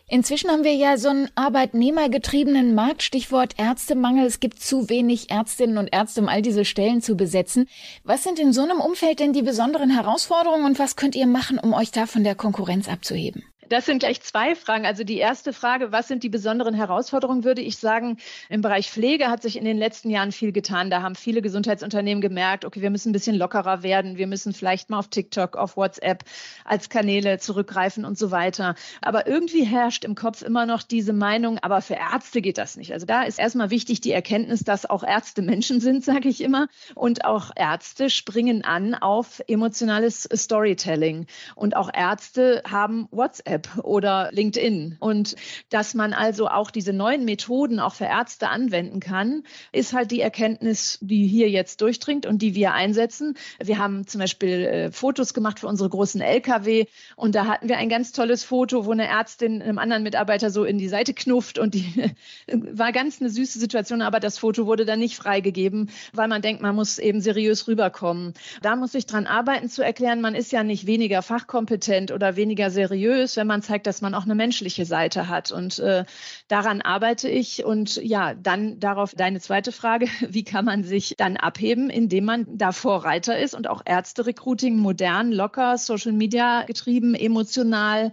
Inzwischen 0.09 0.51
haben 0.51 0.63
wir 0.63 0.75
ja 0.75 0.99
so 0.99 1.09
einen 1.09 1.29
arbeitnehmergetriebenen 1.35 2.77
Markt, 2.77 3.03
Stichwort 3.03 3.55
Ärztemangel. 3.59 4.25
Es 4.25 4.39
gibt 4.39 4.61
zu 4.61 4.89
wenig 4.89 5.31
Ärztinnen 5.31 5.79
und 5.79 5.93
Ärzte, 5.93 6.21
um 6.21 6.29
all 6.29 6.43
diese 6.43 6.65
Stellen 6.65 7.03
zu 7.03 7.17
besetzen. 7.17 7.69
Was 8.05 8.23
sind 8.23 8.39
in 8.39 8.53
so 8.53 8.63
einem 8.63 8.81
Umfeld 8.81 9.19
denn 9.19 9.33
die 9.33 9.43
besonderen 9.43 9.91
Herausforderungen 9.91 10.65
und 10.65 10.79
was 10.79 10.95
könnt 10.95 11.17
ihr 11.17 11.27
machen, 11.27 11.59
um 11.59 11.75
euch 11.75 11.91
da 11.91 12.07
von 12.07 12.23
der 12.23 12.37
Konkurrenz 12.37 12.89
abzuheben? 12.89 13.43
Das 13.69 13.87
sind 13.87 13.99
gleich 13.99 14.21
zwei 14.23 14.55
Fragen. 14.55 14.87
Also 14.87 15.03
die 15.03 15.19
erste 15.19 15.53
Frage, 15.53 15.91
was 15.91 16.09
sind 16.09 16.23
die 16.23 16.29
besonderen 16.29 16.75
Herausforderungen, 16.75 17.43
würde 17.43 17.63
ich 17.63 17.79
sagen, 17.79 18.19
im 18.49 18.61
Bereich 18.61 18.91
Pflege 18.91 19.29
hat 19.29 19.43
sich 19.43 19.57
in 19.57 19.65
den 19.65 19.77
letzten 19.77 20.11
Jahren 20.11 20.31
viel 20.31 20.53
getan. 20.53 20.91
Da 20.91 21.03
haben 21.03 21.17
viele 21.17 21.43
Gesundheitsunternehmen 21.43 22.21
gemerkt, 22.21 22.65
okay, 22.65 22.81
wir 22.81 22.91
müssen 22.91 23.11
ein 23.11 23.13
bisschen 23.13 23.37
lockerer 23.37 23.83
werden. 23.83 24.17
Wir 24.19 24.27
müssen 24.27 24.53
vielleicht 24.53 24.91
mal 24.91 24.99
auf 24.99 25.09
TikTok, 25.09 25.57
auf 25.57 25.77
WhatsApp 25.77 26.25
als 26.65 26.89
Kanäle 26.89 27.39
zurückgreifen 27.39 28.05
und 28.05 28.17
so 28.19 28.31
weiter. 28.31 28.77
Aber 29.01 29.27
irgendwie 29.27 29.65
herrscht 29.65 30.05
im 30.05 30.15
Kopf 30.15 30.43
immer 30.43 30.67
noch 30.67 30.83
diese 30.83 31.13
Meinung, 31.13 31.59
aber 31.59 31.81
für 31.83 31.95
Ärzte 31.95 32.43
geht 32.43 32.59
das 32.59 32.77
nicht. 32.77 32.93
Also 32.93 33.07
da 33.07 33.23
ist 33.23 33.39
erstmal 33.39 33.71
wichtig 33.71 34.01
die 34.01 34.13
Erkenntnis, 34.13 34.65
dass 34.65 34.89
auch 34.89 35.03
Ärzte 35.03 35.43
Menschen 35.43 35.81
sind, 35.81 36.05
sage 36.05 36.29
ich 36.29 36.41
immer. 36.41 36.69
Und 36.95 37.25
auch 37.25 37.51
Ärzte 37.57 38.11
springen 38.11 38.65
an 38.65 38.95
auf 38.95 39.41
emotionales 39.49 40.29
Storytelling. 40.33 41.27
Und 41.55 41.75
auch 41.75 41.91
Ärzte 41.93 42.63
haben 42.69 43.09
WhatsApp 43.11 43.56
WhatsApp 43.57 43.85
oder 43.85 44.31
LinkedIn. 44.33 44.97
Und 44.99 45.37
dass 45.71 45.95
man 45.95 46.13
also 46.13 46.49
auch 46.49 46.71
diese 46.71 46.93
neuen 46.93 47.25
Methoden 47.25 47.81
auch 47.81 47.95
für 47.95 48.05
Ärzte 48.05 48.49
anwenden 48.49 49.01
kann, 49.01 49.43
ist 49.73 49.93
halt 49.93 50.11
die 50.11 50.21
Erkenntnis, 50.21 50.99
die 51.01 51.27
hier 51.27 51.51
jetzt 51.51 51.81
durchdringt 51.81 52.27
und 52.27 52.43
die 52.43 52.55
wir 52.55 52.73
einsetzen. 52.73 53.37
Wir 53.63 53.79
haben 53.79 54.07
zum 54.07 54.21
Beispiel 54.21 54.65
äh, 54.65 54.93
Fotos 54.93 55.35
gemacht 55.35 55.61
für 55.61 55.67
unsere 55.67 55.89
großen 55.89 56.21
LKW 56.21 56.87
und 57.17 57.35
da 57.35 57.47
hatten 57.47 57.69
wir 57.69 57.79
ein 57.79 57.89
ganz 57.89 58.13
tolles 58.13 58.45
Foto, 58.45 58.87
wo 58.87 58.93
eine 58.93 59.07
Ärztin 59.07 59.63
einem 59.63 59.79
anderen 59.79 60.03
Mitarbeiter 60.03 60.51
so 60.51 60.65
in 60.65 60.79
die 60.79 60.89
Seite 60.89 61.15
knufft 61.15 61.59
und 61.59 61.75
die 61.75 62.13
war 62.53 62.93
ganz 62.93 63.21
eine 63.21 63.31
süße 63.31 63.59
Situation, 63.59 64.03
aber 64.03 64.21
das 64.21 64.39
Foto 64.39 64.67
wurde 64.67 64.85
dann 64.85 64.99
nicht 64.99 65.17
freigegeben, 65.17 65.91
weil 66.13 66.29
man 66.29 66.43
denkt, 66.43 66.63
man 66.63 66.75
muss 66.75 66.99
eben 66.99 67.21
seriös 67.21 67.69
rüberkommen. 67.69 68.35
Da 68.63 68.77
muss 68.77 68.95
ich 68.95 69.07
dran 69.07 69.27
arbeiten 69.27 69.69
zu 69.69 69.83
erklären, 69.83 70.21
man 70.21 70.35
ist 70.35 70.53
ja 70.53 70.63
nicht 70.63 70.87
weniger 70.87 71.23
fachkompetent 71.23 72.13
oder 72.13 72.37
weniger 72.37 72.71
seriös, 72.71 73.37
wenn 73.37 73.46
man 73.47 73.63
zeigt, 73.63 73.87
dass 73.87 74.03
man 74.03 74.15
auch 74.15 74.25
eine 74.25 74.35
menschliche 74.35 74.85
Seite 74.85 75.29
hat. 75.29 75.51
Und 75.51 75.79
äh, 75.79 76.05
daran 76.49 76.83
arbeite 76.83 77.29
ich. 77.29 77.65
Und 77.65 77.97
ja, 77.97 78.35
dann 78.35 78.81
darauf 78.81 79.15
deine 79.15 79.41
zweite 79.41 79.73
Frage, 79.73 80.09
wie 80.29 80.45
kann 80.45 80.65
man 80.65 80.85
sich 80.85 81.15
dann 81.17 81.37
abheben, 81.37 81.91
indem 81.91 82.25
man 82.25 82.47
da 82.59 82.73
Vorreiter 82.73 83.39
ist 83.39 83.55
und 83.55 83.69
auch 83.69 83.83
Ärzte-Recruiting 83.85 84.77
modern, 84.77 85.33
locker, 85.33 85.79
Social 85.79 86.13
Media 86.13 86.63
getrieben, 86.63 87.15
emotional, 87.15 88.13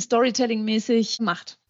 Storytelling-mäßig 0.00 1.20
macht. 1.20 1.61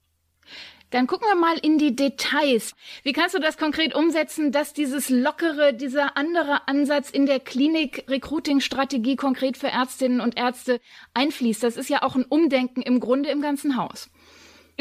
Dann 0.93 1.07
gucken 1.07 1.27
wir 1.27 1.37
mal 1.37 1.57
in 1.57 1.79
die 1.79 1.97
Details. 1.97 2.75
Wie 3.03 3.15
kannst 3.15 3.35
du 3.35 3.39
das 3.39 3.57
konkret 3.57 3.95
umsetzen, 3.95 4.53
dass 4.53 4.75
dieses 4.75 5.09
lockere, 5.09 5.73
dieser 5.73 6.19
andere 6.19 6.69
Ansatz 6.69 7.09
in 7.09 7.25
der 7.25 7.41
Klinik-Recruiting-Strategie 7.41 9.17
konkret 9.17 9.57
für 9.57 9.69
Ärztinnen 9.69 10.21
und 10.21 10.37
Ärzte 10.37 10.81
einfließt? 11.15 11.63
Das 11.63 11.79
ist 11.79 11.89
ja 11.89 12.03
auch 12.03 12.15
ein 12.15 12.27
Umdenken 12.27 12.83
im 12.83 13.01
Grunde 13.01 13.31
im 13.31 13.41
ganzen 13.41 13.79
Haus. 13.79 14.11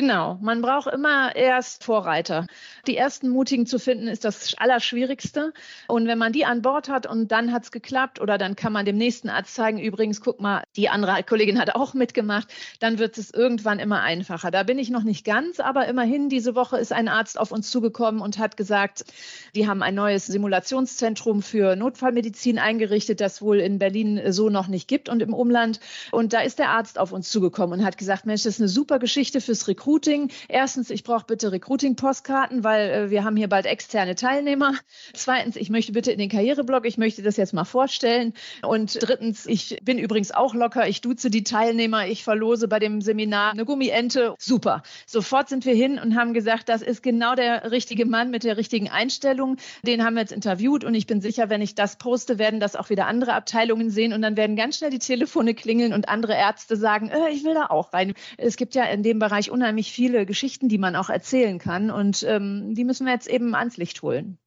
Genau, 0.01 0.39
man 0.41 0.63
braucht 0.63 0.91
immer 0.91 1.35
erst 1.35 1.83
Vorreiter. 1.83 2.47
Die 2.87 2.97
ersten 2.97 3.29
Mutigen 3.29 3.67
zu 3.67 3.77
finden 3.77 4.07
ist 4.07 4.25
das 4.25 4.55
Allerschwierigste. 4.57 5.53
Und 5.87 6.07
wenn 6.07 6.17
man 6.17 6.33
die 6.33 6.43
an 6.43 6.63
Bord 6.63 6.89
hat 6.89 7.05
und 7.05 7.31
dann 7.31 7.53
hat 7.53 7.65
es 7.65 7.71
geklappt 7.71 8.19
oder 8.19 8.39
dann 8.39 8.55
kann 8.55 8.73
man 8.73 8.83
dem 8.83 8.97
nächsten 8.97 9.29
Arzt 9.29 9.53
zeigen, 9.53 9.77
übrigens, 9.77 10.19
guck 10.19 10.41
mal, 10.41 10.63
die 10.75 10.89
andere 10.89 11.21
Kollegin 11.21 11.59
hat 11.59 11.75
auch 11.75 11.93
mitgemacht, 11.93 12.47
dann 12.79 12.97
wird 12.97 13.19
es 13.19 13.31
irgendwann 13.31 13.77
immer 13.77 14.01
einfacher. 14.01 14.49
Da 14.49 14.63
bin 14.63 14.79
ich 14.79 14.89
noch 14.89 15.03
nicht 15.03 15.23
ganz, 15.23 15.59
aber 15.59 15.85
immerhin, 15.87 16.29
diese 16.29 16.55
Woche 16.55 16.79
ist 16.79 16.93
ein 16.93 17.07
Arzt 17.07 17.39
auf 17.39 17.51
uns 17.51 17.69
zugekommen 17.69 18.21
und 18.21 18.39
hat 18.39 18.57
gesagt, 18.57 19.05
die 19.53 19.67
haben 19.67 19.83
ein 19.83 19.93
neues 19.93 20.25
Simulationszentrum 20.25 21.43
für 21.43 21.75
Notfallmedizin 21.75 22.57
eingerichtet, 22.57 23.21
das 23.21 23.43
wohl 23.43 23.59
in 23.59 23.77
Berlin 23.77 24.19
so 24.31 24.49
noch 24.49 24.67
nicht 24.67 24.87
gibt 24.87 25.09
und 25.09 25.21
im 25.21 25.35
Umland. 25.35 25.79
Und 26.09 26.33
da 26.33 26.41
ist 26.41 26.57
der 26.57 26.69
Arzt 26.69 26.97
auf 26.97 27.11
uns 27.11 27.29
zugekommen 27.29 27.79
und 27.79 27.85
hat 27.85 27.99
gesagt, 27.99 28.25
Mensch, 28.25 28.41
das 28.41 28.55
ist 28.55 28.61
eine 28.61 28.67
super 28.67 28.97
Geschichte 28.97 29.41
fürs 29.41 29.67
Recruiting. 29.67 29.90
Recruiting. 29.91 30.31
Erstens, 30.47 30.89
ich 30.89 31.03
brauche 31.03 31.25
bitte 31.25 31.51
Recruiting-Postkarten, 31.51 32.63
weil 32.63 32.89
äh, 32.89 33.09
wir 33.09 33.25
haben 33.25 33.35
hier 33.35 33.49
bald 33.49 33.65
externe 33.65 34.15
Teilnehmer. 34.15 34.73
Zweitens, 35.13 35.57
ich 35.57 35.69
möchte 35.69 35.91
bitte 35.91 36.13
in 36.13 36.17
den 36.17 36.29
Karriereblog, 36.29 36.85
ich 36.85 36.97
möchte 36.97 37.21
das 37.23 37.35
jetzt 37.35 37.53
mal 37.53 37.65
vorstellen. 37.65 38.33
Und 38.61 38.97
drittens, 39.01 39.45
ich 39.45 39.79
bin 39.83 39.99
übrigens 39.99 40.31
auch 40.31 40.53
locker, 40.55 40.87
ich 40.87 41.01
duze 41.01 41.29
die 41.29 41.43
Teilnehmer, 41.43 42.07
ich 42.07 42.23
verlose 42.23 42.69
bei 42.69 42.79
dem 42.79 43.01
Seminar 43.01 43.51
eine 43.51 43.65
Gummiente. 43.65 44.35
Super. 44.39 44.83
Sofort 45.05 45.49
sind 45.49 45.65
wir 45.65 45.75
hin 45.75 45.99
und 45.99 46.15
haben 46.15 46.33
gesagt, 46.33 46.69
das 46.69 46.81
ist 46.81 47.03
genau 47.03 47.35
der 47.35 47.71
richtige 47.71 48.05
Mann 48.05 48.31
mit 48.31 48.45
der 48.45 48.55
richtigen 48.55 48.89
Einstellung. 48.89 49.57
Den 49.83 50.05
haben 50.05 50.13
wir 50.13 50.21
jetzt 50.21 50.31
interviewt 50.31 50.85
und 50.85 50.95
ich 50.95 51.05
bin 51.05 51.19
sicher, 51.19 51.49
wenn 51.49 51.61
ich 51.61 51.75
das 51.75 51.97
poste, 51.97 52.39
werden 52.39 52.61
das 52.61 52.77
auch 52.77 52.89
wieder 52.89 53.07
andere 53.07 53.33
Abteilungen 53.33 53.89
sehen 53.89 54.13
und 54.13 54.21
dann 54.21 54.37
werden 54.37 54.55
ganz 54.55 54.77
schnell 54.77 54.89
die 54.89 54.99
Telefone 54.99 55.53
klingeln 55.53 55.91
und 55.91 56.07
andere 56.07 56.33
Ärzte 56.33 56.77
sagen, 56.77 57.09
äh, 57.09 57.29
ich 57.31 57.43
will 57.43 57.55
da 57.55 57.65
auch 57.65 57.91
rein. 57.91 58.13
Es 58.37 58.55
gibt 58.55 58.73
ja 58.73 58.85
in 58.85 59.03
dem 59.03 59.19
Bereich 59.19 59.51
unheimlich 59.51 59.70
unheimlich 59.71 59.93
viele 59.93 60.25
Geschichten, 60.25 60.67
die 60.67 60.77
man 60.77 60.97
auch 60.97 61.09
erzählen 61.09 61.57
kann. 61.57 61.91
Und 61.91 62.23
ähm, 62.23 62.75
die 62.75 62.83
müssen 62.83 63.05
wir 63.05 63.13
jetzt 63.13 63.29
eben 63.29 63.55
ans 63.55 63.77
Licht 63.77 64.01
holen. 64.01 64.37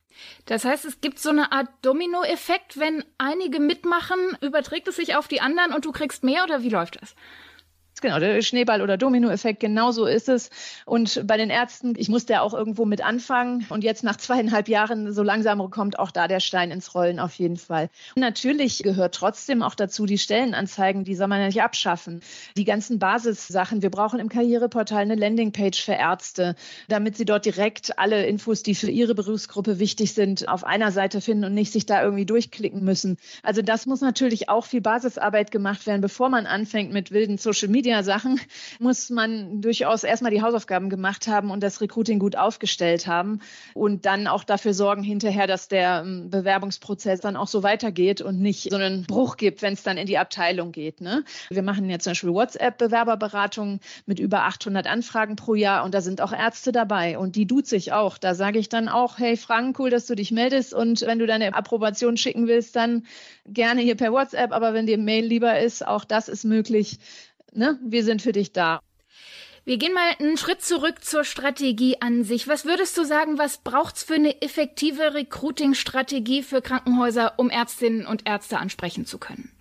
Das 0.44 0.66
heißt, 0.66 0.84
es 0.84 1.00
gibt 1.00 1.18
so 1.18 1.30
eine 1.30 1.50
Art 1.50 1.68
Dominoeffekt, 1.80 2.78
wenn 2.78 3.02
einige 3.16 3.58
mitmachen, 3.58 4.18
überträgt 4.42 4.86
es 4.86 4.96
sich 4.96 5.16
auf 5.16 5.26
die 5.26 5.40
anderen 5.40 5.72
und 5.72 5.86
du 5.86 5.92
kriegst 5.92 6.24
mehr 6.24 6.44
oder 6.44 6.62
wie 6.62 6.68
läuft 6.68 7.00
das? 7.00 7.14
Genau, 8.00 8.18
der 8.18 8.42
Schneeball- 8.42 8.82
oder 8.82 8.98
Dominoeffekt, 8.98 9.60
genau 9.60 9.90
so 9.90 10.04
ist 10.04 10.28
es. 10.28 10.50
Und 10.84 11.26
bei 11.26 11.36
den 11.36 11.48
Ärzten, 11.48 11.94
ich 11.96 12.08
musste 12.08 12.34
ja 12.34 12.42
auch 12.42 12.52
irgendwo 12.52 12.84
mit 12.84 13.02
anfangen. 13.02 13.64
Und 13.70 13.82
jetzt 13.82 14.04
nach 14.04 14.16
zweieinhalb 14.16 14.68
Jahren, 14.68 15.12
so 15.12 15.22
langsam 15.22 15.70
kommt 15.70 15.98
auch 15.98 16.10
da 16.10 16.28
der 16.28 16.40
Stein 16.40 16.70
ins 16.70 16.94
Rollen 16.94 17.18
auf 17.18 17.34
jeden 17.36 17.56
Fall. 17.56 17.88
Und 18.14 18.20
natürlich 18.20 18.82
gehört 18.82 19.14
trotzdem 19.14 19.62
auch 19.62 19.74
dazu 19.74 20.04
die 20.04 20.18
Stellenanzeigen, 20.18 21.04
die 21.04 21.14
soll 21.14 21.28
man 21.28 21.40
ja 21.40 21.46
nicht 21.46 21.62
abschaffen. 21.62 22.20
Die 22.56 22.64
ganzen 22.64 22.98
Basissachen. 22.98 23.80
Wir 23.80 23.90
brauchen 23.90 24.20
im 24.20 24.28
Karriereportal 24.28 25.02
eine 25.02 25.14
Landingpage 25.14 25.82
für 25.82 25.92
Ärzte, 25.92 26.56
damit 26.88 27.16
sie 27.16 27.24
dort 27.24 27.46
direkt 27.46 27.98
alle 27.98 28.26
Infos, 28.26 28.62
die 28.62 28.74
für 28.74 28.90
ihre 28.90 29.14
Berufsgruppe 29.14 29.78
wichtig 29.78 30.12
sind, 30.12 30.48
auf 30.48 30.64
einer 30.64 30.92
Seite 30.92 31.20
finden 31.20 31.44
und 31.44 31.54
nicht 31.54 31.72
sich 31.72 31.86
da 31.86 32.02
irgendwie 32.02 32.26
durchklicken 32.26 32.84
müssen. 32.84 33.16
Also 33.42 33.62
das 33.62 33.86
muss 33.86 34.02
natürlich 34.02 34.50
auch 34.50 34.66
viel 34.66 34.82
Basisarbeit 34.82 35.50
gemacht 35.50 35.86
werden, 35.86 36.00
bevor 36.00 36.28
man 36.28 36.46
anfängt 36.46 36.92
mit 36.92 37.10
wilden 37.10 37.38
Social 37.38 37.68
Media 37.68 37.83
Sachen 38.02 38.40
muss 38.78 39.10
man 39.10 39.60
durchaus 39.60 40.04
erstmal 40.04 40.32
die 40.32 40.42
Hausaufgaben 40.42 40.88
gemacht 40.88 41.28
haben 41.28 41.50
und 41.50 41.62
das 41.62 41.80
Recruiting 41.80 42.18
gut 42.18 42.36
aufgestellt 42.36 43.06
haben 43.06 43.40
und 43.74 44.06
dann 44.06 44.26
auch 44.26 44.44
dafür 44.44 44.74
sorgen 44.74 45.02
hinterher, 45.02 45.46
dass 45.46 45.68
der 45.68 46.02
ähm, 46.04 46.30
Bewerbungsprozess 46.30 47.20
dann 47.20 47.36
auch 47.36 47.48
so 47.48 47.62
weitergeht 47.62 48.20
und 48.20 48.40
nicht 48.40 48.70
so 48.70 48.76
einen 48.76 49.04
Bruch 49.04 49.36
gibt, 49.36 49.62
wenn 49.62 49.74
es 49.74 49.82
dann 49.82 49.96
in 49.96 50.06
die 50.06 50.18
Abteilung 50.18 50.72
geht. 50.72 51.00
Ne? 51.00 51.24
Wir 51.50 51.62
machen 51.62 51.88
jetzt 51.90 52.04
zum 52.04 52.12
Beispiel 52.12 52.32
WhatsApp-Bewerberberatungen 52.32 53.80
mit 54.06 54.18
über 54.18 54.42
800 54.42 54.86
Anfragen 54.86 55.36
pro 55.36 55.54
Jahr 55.54 55.84
und 55.84 55.94
da 55.94 56.00
sind 56.00 56.20
auch 56.20 56.32
Ärzte 56.32 56.72
dabei 56.72 57.18
und 57.18 57.36
die 57.36 57.46
duze 57.46 57.76
ich 57.76 57.92
auch. 57.92 58.18
Da 58.18 58.34
sage 58.34 58.58
ich 58.58 58.68
dann 58.68 58.88
auch, 58.88 59.18
hey 59.18 59.36
Frank, 59.36 59.78
cool, 59.78 59.90
dass 59.90 60.06
du 60.06 60.14
dich 60.14 60.30
meldest 60.30 60.74
und 60.74 61.02
wenn 61.02 61.18
du 61.18 61.26
deine 61.26 61.54
Approbation 61.54 62.16
schicken 62.16 62.46
willst, 62.46 62.76
dann 62.76 63.04
gerne 63.46 63.82
hier 63.82 63.96
per 63.96 64.12
WhatsApp, 64.12 64.52
aber 64.52 64.74
wenn 64.74 64.86
dir 64.86 64.98
Mail 64.98 65.24
lieber 65.24 65.58
ist, 65.58 65.86
auch 65.86 66.04
das 66.04 66.28
ist 66.28 66.44
möglich 66.44 66.98
ne, 67.54 67.78
wir 67.82 68.04
sind 68.04 68.22
für 68.22 68.32
dich 68.32 68.52
da. 68.52 68.80
Wir 69.64 69.78
gehen 69.78 69.94
mal 69.94 70.14
einen 70.18 70.36
Schritt 70.36 70.60
zurück 70.60 71.02
zur 71.02 71.24
Strategie 71.24 71.96
an 72.02 72.22
sich. 72.22 72.48
Was 72.48 72.66
würdest 72.66 72.98
du 72.98 73.04
sagen, 73.04 73.38
was 73.38 73.58
braucht's 73.58 74.02
für 74.02 74.14
eine 74.14 74.42
effektive 74.42 75.14
Recruiting-Strategie 75.14 76.42
für 76.42 76.60
Krankenhäuser, 76.60 77.38
um 77.38 77.48
Ärztinnen 77.48 78.04
und 78.04 78.28
Ärzte 78.28 78.58
ansprechen 78.58 79.06
zu 79.06 79.16
können? 79.16 79.53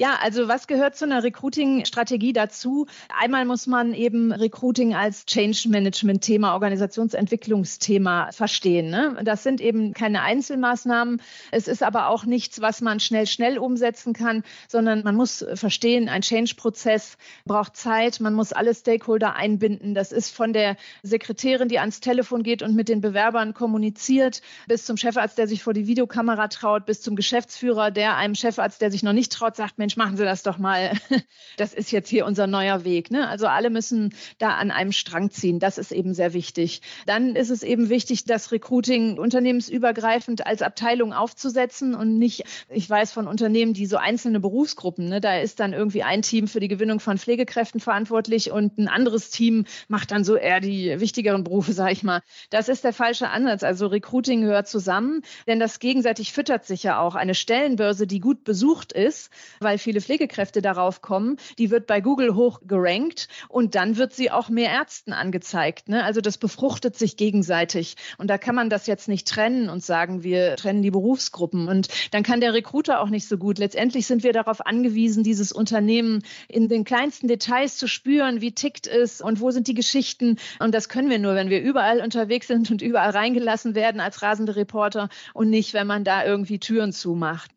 Ja, 0.00 0.16
also 0.22 0.48
was 0.48 0.66
gehört 0.66 0.96
zu 0.96 1.04
einer 1.04 1.22
Recruiting-Strategie 1.22 2.32
dazu? 2.32 2.86
Einmal 3.20 3.44
muss 3.44 3.66
man 3.66 3.92
eben 3.92 4.32
Recruiting 4.32 4.94
als 4.94 5.26
Change-Management-Thema, 5.26 6.54
Organisationsentwicklungsthema 6.54 8.32
verstehen. 8.32 8.88
Ne? 8.88 9.18
Das 9.22 9.42
sind 9.42 9.60
eben 9.60 9.92
keine 9.92 10.22
Einzelmaßnahmen. 10.22 11.20
Es 11.50 11.68
ist 11.68 11.82
aber 11.82 12.08
auch 12.08 12.24
nichts, 12.24 12.62
was 12.62 12.80
man 12.80 12.98
schnell, 12.98 13.26
schnell 13.26 13.58
umsetzen 13.58 14.14
kann, 14.14 14.42
sondern 14.68 15.02
man 15.02 15.16
muss 15.16 15.44
verstehen, 15.52 16.08
ein 16.08 16.22
Change-Prozess 16.22 17.18
braucht 17.44 17.76
Zeit. 17.76 18.20
Man 18.20 18.32
muss 18.32 18.54
alle 18.54 18.74
Stakeholder 18.74 19.36
einbinden. 19.36 19.94
Das 19.94 20.12
ist 20.12 20.34
von 20.34 20.54
der 20.54 20.78
Sekretärin, 21.02 21.68
die 21.68 21.78
ans 21.78 22.00
Telefon 22.00 22.42
geht 22.42 22.62
und 22.62 22.74
mit 22.74 22.88
den 22.88 23.02
Bewerbern 23.02 23.52
kommuniziert, 23.52 24.40
bis 24.66 24.86
zum 24.86 24.96
Chefarzt, 24.96 25.36
der 25.36 25.46
sich 25.46 25.62
vor 25.62 25.74
die 25.74 25.86
Videokamera 25.86 26.48
traut, 26.48 26.86
bis 26.86 27.02
zum 27.02 27.16
Geschäftsführer, 27.16 27.90
der 27.90 28.16
einem 28.16 28.34
Chefarzt, 28.34 28.80
der 28.80 28.90
sich 28.90 29.02
noch 29.02 29.12
nicht 29.12 29.30
traut, 29.30 29.56
sagt, 29.56 29.76
Mensch, 29.76 29.89
Mensch, 29.90 29.96
machen 29.96 30.16
Sie 30.16 30.24
das 30.24 30.42
doch 30.42 30.58
mal. 30.58 30.92
Das 31.56 31.74
ist 31.74 31.90
jetzt 31.90 32.08
hier 32.08 32.24
unser 32.24 32.46
neuer 32.46 32.84
Weg. 32.84 33.10
Ne? 33.10 33.28
Also 33.28 33.46
alle 33.46 33.68
müssen 33.68 34.14
da 34.38 34.50
an 34.50 34.70
einem 34.70 34.92
Strang 34.92 35.30
ziehen. 35.30 35.58
Das 35.58 35.76
ist 35.76 35.92
eben 35.92 36.14
sehr 36.14 36.32
wichtig. 36.32 36.80
Dann 37.06 37.36
ist 37.36 37.50
es 37.50 37.62
eben 37.62 37.90
wichtig, 37.90 38.24
das 38.24 38.52
Recruiting 38.52 39.18
unternehmensübergreifend 39.18 40.46
als 40.46 40.62
Abteilung 40.62 41.12
aufzusetzen 41.12 41.94
und 41.94 42.18
nicht, 42.18 42.44
ich 42.70 42.88
weiß 42.88 43.12
von 43.12 43.26
Unternehmen, 43.26 43.74
die 43.74 43.84
so 43.84 43.98
einzelne 43.98 44.40
Berufsgruppen, 44.40 45.08
ne, 45.08 45.20
da 45.20 45.38
ist 45.38 45.60
dann 45.60 45.74
irgendwie 45.74 46.02
ein 46.02 46.22
Team 46.22 46.48
für 46.48 46.60
die 46.60 46.68
Gewinnung 46.68 47.00
von 47.00 47.18
Pflegekräften 47.18 47.80
verantwortlich 47.80 48.52
und 48.52 48.78
ein 48.78 48.88
anderes 48.88 49.30
Team 49.30 49.66
macht 49.88 50.12
dann 50.12 50.24
so 50.24 50.36
eher 50.36 50.60
die 50.60 50.98
wichtigeren 51.00 51.44
Berufe, 51.44 51.72
sage 51.72 51.92
ich 51.92 52.02
mal. 52.02 52.22
Das 52.48 52.68
ist 52.70 52.84
der 52.84 52.94
falsche 52.94 53.28
Ansatz. 53.28 53.64
Also 53.64 53.88
Recruiting 53.88 54.42
gehört 54.42 54.68
zusammen, 54.68 55.22
denn 55.46 55.60
das 55.60 55.78
gegenseitig 55.78 56.32
füttert 56.32 56.64
sich 56.64 56.84
ja 56.84 57.00
auch. 57.00 57.16
Eine 57.16 57.34
Stellenbörse, 57.34 58.06
die 58.06 58.20
gut 58.20 58.44
besucht 58.44 58.92
ist, 58.92 59.30
weil 59.58 59.76
viele 59.80 60.00
Pflegekräfte 60.00 60.62
darauf 60.62 61.02
kommen, 61.02 61.36
die 61.58 61.70
wird 61.70 61.86
bei 61.86 62.00
Google 62.00 62.34
hoch 62.34 62.60
gerankt 62.66 63.28
und 63.48 63.74
dann 63.74 63.96
wird 63.96 64.12
sie 64.12 64.30
auch 64.30 64.48
mehr 64.48 64.70
Ärzten 64.70 65.12
angezeigt. 65.12 65.88
Ne? 65.88 66.04
Also 66.04 66.20
das 66.20 66.38
befruchtet 66.38 66.96
sich 66.96 67.16
gegenseitig. 67.16 67.96
Und 68.18 68.28
da 68.28 68.38
kann 68.38 68.54
man 68.54 68.70
das 68.70 68.86
jetzt 68.86 69.08
nicht 69.08 69.28
trennen 69.28 69.68
und 69.68 69.82
sagen, 69.82 70.22
wir 70.22 70.56
trennen 70.56 70.82
die 70.82 70.90
Berufsgruppen. 70.90 71.68
Und 71.68 71.88
dann 72.12 72.22
kann 72.22 72.40
der 72.40 72.54
Recruiter 72.54 73.00
auch 73.00 73.08
nicht 73.08 73.26
so 73.26 73.38
gut. 73.38 73.58
Letztendlich 73.58 74.06
sind 74.06 74.22
wir 74.22 74.32
darauf 74.32 74.64
angewiesen, 74.66 75.22
dieses 75.22 75.52
Unternehmen 75.52 76.22
in 76.48 76.68
den 76.68 76.84
kleinsten 76.84 77.28
Details 77.28 77.76
zu 77.76 77.86
spüren, 77.86 78.40
wie 78.40 78.52
tickt 78.52 78.86
es 78.86 79.20
und 79.20 79.40
wo 79.40 79.50
sind 79.50 79.68
die 79.68 79.74
Geschichten. 79.74 80.36
Und 80.58 80.74
das 80.74 80.88
können 80.88 81.10
wir 81.10 81.18
nur, 81.18 81.34
wenn 81.34 81.50
wir 81.50 81.60
überall 81.60 82.00
unterwegs 82.00 82.46
sind 82.46 82.70
und 82.70 82.82
überall 82.82 83.10
reingelassen 83.10 83.74
werden 83.74 84.00
als 84.00 84.22
rasende 84.22 84.56
Reporter 84.56 85.08
und 85.34 85.50
nicht, 85.50 85.74
wenn 85.74 85.86
man 85.86 86.04
da 86.04 86.24
irgendwie 86.24 86.58
Türen 86.58 86.92
zumacht. 86.92 87.50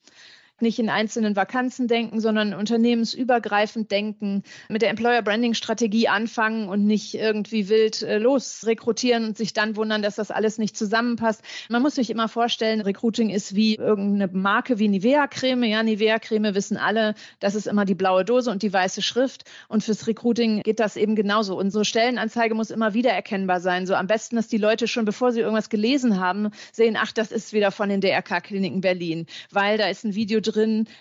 Nicht 0.64 0.80
in 0.80 0.90
einzelnen 0.90 1.36
Vakanzen 1.36 1.88
denken, 1.88 2.20
sondern 2.20 2.56
unternehmensübergreifend 2.56 3.92
denken, 3.92 4.42
mit 4.70 4.82
der 4.82 4.90
Employer 4.90 5.22
Branding 5.22 5.54
Strategie 5.54 6.08
anfangen 6.08 6.68
und 6.68 6.88
nicht 6.88 7.14
irgendwie 7.14 7.70
wild 7.70 8.02
äh, 8.02 8.18
los 8.18 8.66
rekrutieren 8.66 9.26
und 9.26 9.38
sich 9.38 9.54
dann 9.54 9.76
wundern, 9.76 10.02
dass 10.02 10.16
das 10.16 10.32
alles 10.32 10.58
nicht 10.58 10.76
zusammenpasst. 10.76 11.44
Man 11.70 11.84
muss 11.84 11.96
sich 11.96 12.10
immer 12.10 12.28
vorstellen, 12.28 12.82
Recruiting 12.82 13.30
ist 13.30 13.56
wie 13.56 13.76
irgendeine 13.76 14.28
Marke 14.34 14.80
wie 14.80 14.88
Nivea 14.88 15.28
Creme. 15.28 15.66
Ja, 15.66 15.84
Nivea 15.84 16.18
Creme 16.18 16.56
wissen 16.56 16.78
alle, 16.78 17.14
das 17.40 17.54
ist 17.54 17.68
immer 17.68 17.86
die 17.86 17.96
blaue 17.96 18.26
Dose 18.26 18.50
und 18.50 18.64
die 18.64 18.74
weiße 18.74 19.02
Schrift. 19.02 19.44
Und 19.68 19.84
fürs 19.84 20.08
Recruiting 20.08 20.62
geht 20.64 20.80
das 20.80 20.96
eben 20.96 21.16
genauso. 21.16 21.58
Unsere 21.58 21.86
Stellenanzeige 21.86 22.56
muss 22.56 22.72
immer 22.72 22.94
wieder 22.94 23.12
erkennbar 23.12 23.60
sein. 23.60 23.86
So 23.86 23.94
am 23.96 24.08
besten, 24.08 24.36
dass 24.38 24.48
die 24.48 24.58
Leute 24.58 24.88
schon, 24.88 25.06
bevor 25.06 25.32
sie 25.32 25.42
irgendwas 25.42 25.70
gelesen 25.70 26.20
haben, 26.20 26.50
sehen, 26.72 26.98
ach, 27.00 27.12
das 27.12 27.32
ist 27.32 27.54
wieder 27.54 27.72
von 27.72 27.90
den 27.90 28.02
DRK-Kliniken 28.02 28.82
Berlin, 28.82 29.26
weil 29.52 29.78
da 29.78 29.88
ist 29.88 30.06
ein 30.06 30.16
Video 30.16 30.40
drin, 30.40 30.53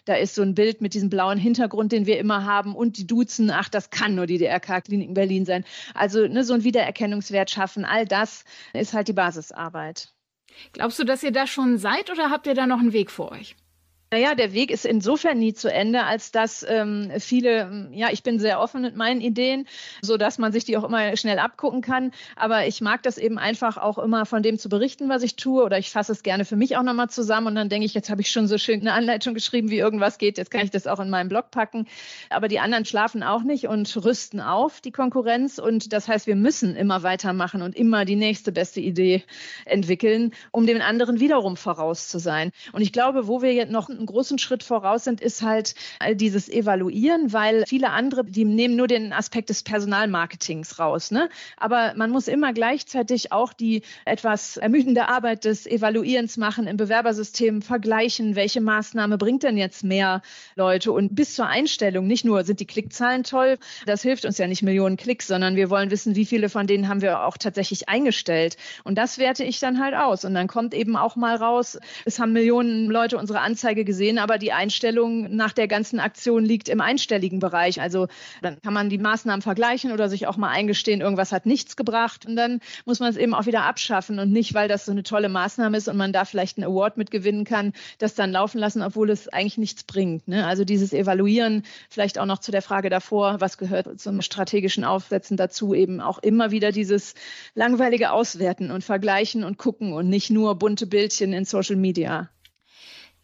da 0.04 0.14
ist 0.14 0.34
so 0.34 0.42
ein 0.42 0.54
Bild 0.54 0.80
mit 0.80 0.94
diesem 0.94 1.10
blauen 1.10 1.38
Hintergrund, 1.38 1.92
den 1.92 2.06
wir 2.06 2.18
immer 2.18 2.44
haben 2.44 2.74
und 2.74 2.98
die 2.98 3.06
duzen, 3.06 3.50
ach, 3.50 3.68
das 3.68 3.90
kann 3.90 4.14
nur 4.14 4.26
die 4.26 4.38
DRK-Kliniken 4.38 5.14
Berlin 5.14 5.44
sein. 5.44 5.64
Also 5.94 6.26
ne, 6.26 6.44
so 6.44 6.54
ein 6.54 6.64
Wiedererkennungswert 6.64 7.50
schaffen, 7.50 7.84
all 7.84 8.06
das 8.06 8.44
ist 8.72 8.94
halt 8.94 9.08
die 9.08 9.12
Basisarbeit. 9.12 10.12
Glaubst 10.72 10.98
du, 10.98 11.04
dass 11.04 11.22
ihr 11.22 11.32
da 11.32 11.46
schon 11.46 11.78
seid 11.78 12.10
oder 12.10 12.30
habt 12.30 12.46
ihr 12.46 12.54
da 12.54 12.66
noch 12.66 12.80
einen 12.80 12.92
Weg 12.92 13.10
vor 13.10 13.32
euch? 13.32 13.56
Naja, 14.12 14.34
der 14.34 14.52
Weg 14.52 14.70
ist 14.70 14.84
insofern 14.84 15.38
nie 15.38 15.54
zu 15.54 15.72
Ende, 15.72 16.04
als 16.04 16.32
dass 16.32 16.66
ähm, 16.68 17.10
viele, 17.18 17.88
ja, 17.92 18.08
ich 18.12 18.22
bin 18.22 18.38
sehr 18.38 18.60
offen 18.60 18.82
mit 18.82 18.94
meinen 18.94 19.22
Ideen, 19.22 19.66
so 20.02 20.18
dass 20.18 20.36
man 20.36 20.52
sich 20.52 20.66
die 20.66 20.76
auch 20.76 20.84
immer 20.84 21.16
schnell 21.16 21.38
abgucken 21.38 21.80
kann. 21.80 22.12
Aber 22.36 22.66
ich 22.66 22.82
mag 22.82 23.02
das 23.02 23.16
eben 23.16 23.38
einfach 23.38 23.78
auch 23.78 23.96
immer 23.96 24.26
von 24.26 24.42
dem 24.42 24.58
zu 24.58 24.68
berichten, 24.68 25.08
was 25.08 25.22
ich 25.22 25.36
tue, 25.36 25.64
oder 25.64 25.78
ich 25.78 25.88
fasse 25.88 26.12
es 26.12 26.22
gerne 26.22 26.44
für 26.44 26.56
mich 26.56 26.76
auch 26.76 26.82
nochmal 26.82 27.08
zusammen 27.08 27.46
und 27.46 27.54
dann 27.54 27.70
denke 27.70 27.86
ich, 27.86 27.94
jetzt 27.94 28.10
habe 28.10 28.20
ich 28.20 28.30
schon 28.30 28.48
so 28.48 28.58
schön 28.58 28.82
eine 28.82 28.92
Anleitung 28.92 29.32
geschrieben, 29.32 29.70
wie 29.70 29.78
irgendwas 29.78 30.18
geht, 30.18 30.36
jetzt 30.36 30.50
kann 30.50 30.64
ich 30.64 30.70
das 30.70 30.86
auch 30.86 31.00
in 31.00 31.08
meinen 31.08 31.30
Blog 31.30 31.50
packen. 31.50 31.86
Aber 32.28 32.48
die 32.48 32.60
anderen 32.60 32.84
schlafen 32.84 33.22
auch 33.22 33.44
nicht 33.44 33.66
und 33.66 33.96
rüsten 34.04 34.40
auf, 34.40 34.82
die 34.82 34.92
Konkurrenz. 34.92 35.58
Und 35.58 35.94
das 35.94 36.06
heißt, 36.06 36.26
wir 36.26 36.36
müssen 36.36 36.76
immer 36.76 37.02
weitermachen 37.02 37.62
und 37.62 37.74
immer 37.74 38.04
die 38.04 38.16
nächste 38.16 38.52
beste 38.52 38.80
Idee 38.80 39.24
entwickeln, 39.64 40.34
um 40.50 40.66
den 40.66 40.82
anderen 40.82 41.18
wiederum 41.18 41.56
voraus 41.56 42.08
zu 42.08 42.18
sein. 42.18 42.52
Und 42.72 42.82
ich 42.82 42.92
glaube, 42.92 43.26
wo 43.26 43.40
wir 43.40 43.54
jetzt 43.54 43.72
noch 43.72 43.88
einen 44.02 44.06
großen 44.08 44.38
Schritt 44.38 44.62
voraus 44.62 45.04
sind, 45.04 45.20
ist 45.20 45.42
halt 45.42 45.74
dieses 46.14 46.48
Evaluieren, 46.48 47.32
weil 47.32 47.64
viele 47.66 47.90
andere, 47.90 48.24
die 48.24 48.44
nehmen 48.44 48.76
nur 48.76 48.88
den 48.88 49.12
Aspekt 49.12 49.48
des 49.48 49.62
Personalmarketings 49.62 50.78
raus. 50.78 51.10
Ne? 51.10 51.28
Aber 51.56 51.94
man 51.96 52.10
muss 52.10 52.28
immer 52.28 52.52
gleichzeitig 52.52 53.32
auch 53.32 53.52
die 53.52 53.82
etwas 54.04 54.56
ermüdende 54.56 55.08
Arbeit 55.08 55.44
des 55.44 55.66
Evaluierens 55.66 56.36
machen 56.36 56.66
im 56.66 56.76
Bewerbersystem, 56.76 57.62
vergleichen, 57.62 58.34
welche 58.34 58.60
Maßnahme 58.60 59.18
bringt 59.18 59.42
denn 59.42 59.56
jetzt 59.56 59.84
mehr 59.84 60.22
Leute 60.56 60.90
und 60.92 61.14
bis 61.14 61.34
zur 61.34 61.46
Einstellung, 61.46 62.06
nicht 62.06 62.24
nur 62.24 62.44
sind 62.44 62.60
die 62.60 62.66
Klickzahlen 62.66 63.22
toll, 63.22 63.58
das 63.86 64.02
hilft 64.02 64.24
uns 64.24 64.38
ja 64.38 64.46
nicht 64.46 64.62
Millionen 64.62 64.96
Klicks, 64.96 65.26
sondern 65.26 65.54
wir 65.56 65.70
wollen 65.70 65.90
wissen, 65.90 66.16
wie 66.16 66.26
viele 66.26 66.48
von 66.48 66.66
denen 66.66 66.88
haben 66.88 67.02
wir 67.02 67.24
auch 67.24 67.36
tatsächlich 67.36 67.88
eingestellt. 67.88 68.56
Und 68.84 68.96
das 68.96 69.18
werte 69.18 69.44
ich 69.44 69.60
dann 69.60 69.78
halt 69.78 69.94
aus. 69.94 70.24
Und 70.24 70.34
dann 70.34 70.48
kommt 70.48 70.74
eben 70.74 70.96
auch 70.96 71.16
mal 71.16 71.36
raus, 71.36 71.78
es 72.04 72.18
haben 72.18 72.32
Millionen 72.32 72.86
Leute 72.86 73.18
unsere 73.18 73.40
Anzeige 73.40 73.84
gesehen, 73.84 73.91
aber 74.18 74.38
die 74.38 74.52
Einstellung 74.52 75.34
nach 75.34 75.52
der 75.52 75.68
ganzen 75.68 76.00
Aktion 76.00 76.44
liegt 76.44 76.68
im 76.68 76.80
einstelligen 76.80 77.38
Bereich. 77.38 77.80
Also 77.80 78.08
dann 78.40 78.60
kann 78.62 78.72
man 78.72 78.88
die 78.88 78.98
Maßnahmen 78.98 79.42
vergleichen 79.42 79.92
oder 79.92 80.08
sich 80.08 80.26
auch 80.26 80.36
mal 80.36 80.48
eingestehen, 80.48 81.00
irgendwas 81.00 81.32
hat 81.32 81.46
nichts 81.46 81.76
gebracht 81.76 82.26
und 82.26 82.36
dann 82.36 82.60
muss 82.84 83.00
man 83.00 83.10
es 83.10 83.16
eben 83.16 83.34
auch 83.34 83.46
wieder 83.46 83.64
abschaffen 83.64 84.18
und 84.18 84.32
nicht, 84.32 84.54
weil 84.54 84.68
das 84.68 84.84
so 84.84 84.92
eine 84.92 85.02
tolle 85.02 85.28
Maßnahme 85.28 85.76
ist 85.76 85.88
und 85.88 85.96
man 85.96 86.12
da 86.12 86.24
vielleicht 86.24 86.58
einen 86.58 86.66
Award 86.66 86.96
mitgewinnen 86.96 87.44
kann, 87.44 87.72
das 87.98 88.14
dann 88.14 88.32
laufen 88.32 88.58
lassen, 88.58 88.82
obwohl 88.82 89.10
es 89.10 89.28
eigentlich 89.28 89.58
nichts 89.58 89.84
bringt. 89.84 90.28
Ne? 90.28 90.46
Also 90.46 90.64
dieses 90.64 90.92
Evaluieren, 90.92 91.64
vielleicht 91.88 92.18
auch 92.18 92.26
noch 92.26 92.38
zu 92.38 92.52
der 92.52 92.62
Frage 92.62 92.90
davor, 92.90 93.40
was 93.40 93.58
gehört 93.58 94.00
zum 94.00 94.22
strategischen 94.22 94.84
Aufsetzen 94.84 95.36
dazu, 95.36 95.74
eben 95.74 96.00
auch 96.00 96.18
immer 96.18 96.50
wieder 96.50 96.72
dieses 96.72 97.14
langweilige 97.54 98.12
Auswerten 98.12 98.70
und 98.70 98.84
Vergleichen 98.84 99.44
und 99.44 99.58
gucken 99.58 99.92
und 99.92 100.08
nicht 100.08 100.30
nur 100.30 100.54
bunte 100.54 100.86
Bildchen 100.86 101.32
in 101.32 101.44
Social 101.44 101.76
Media. 101.76 102.28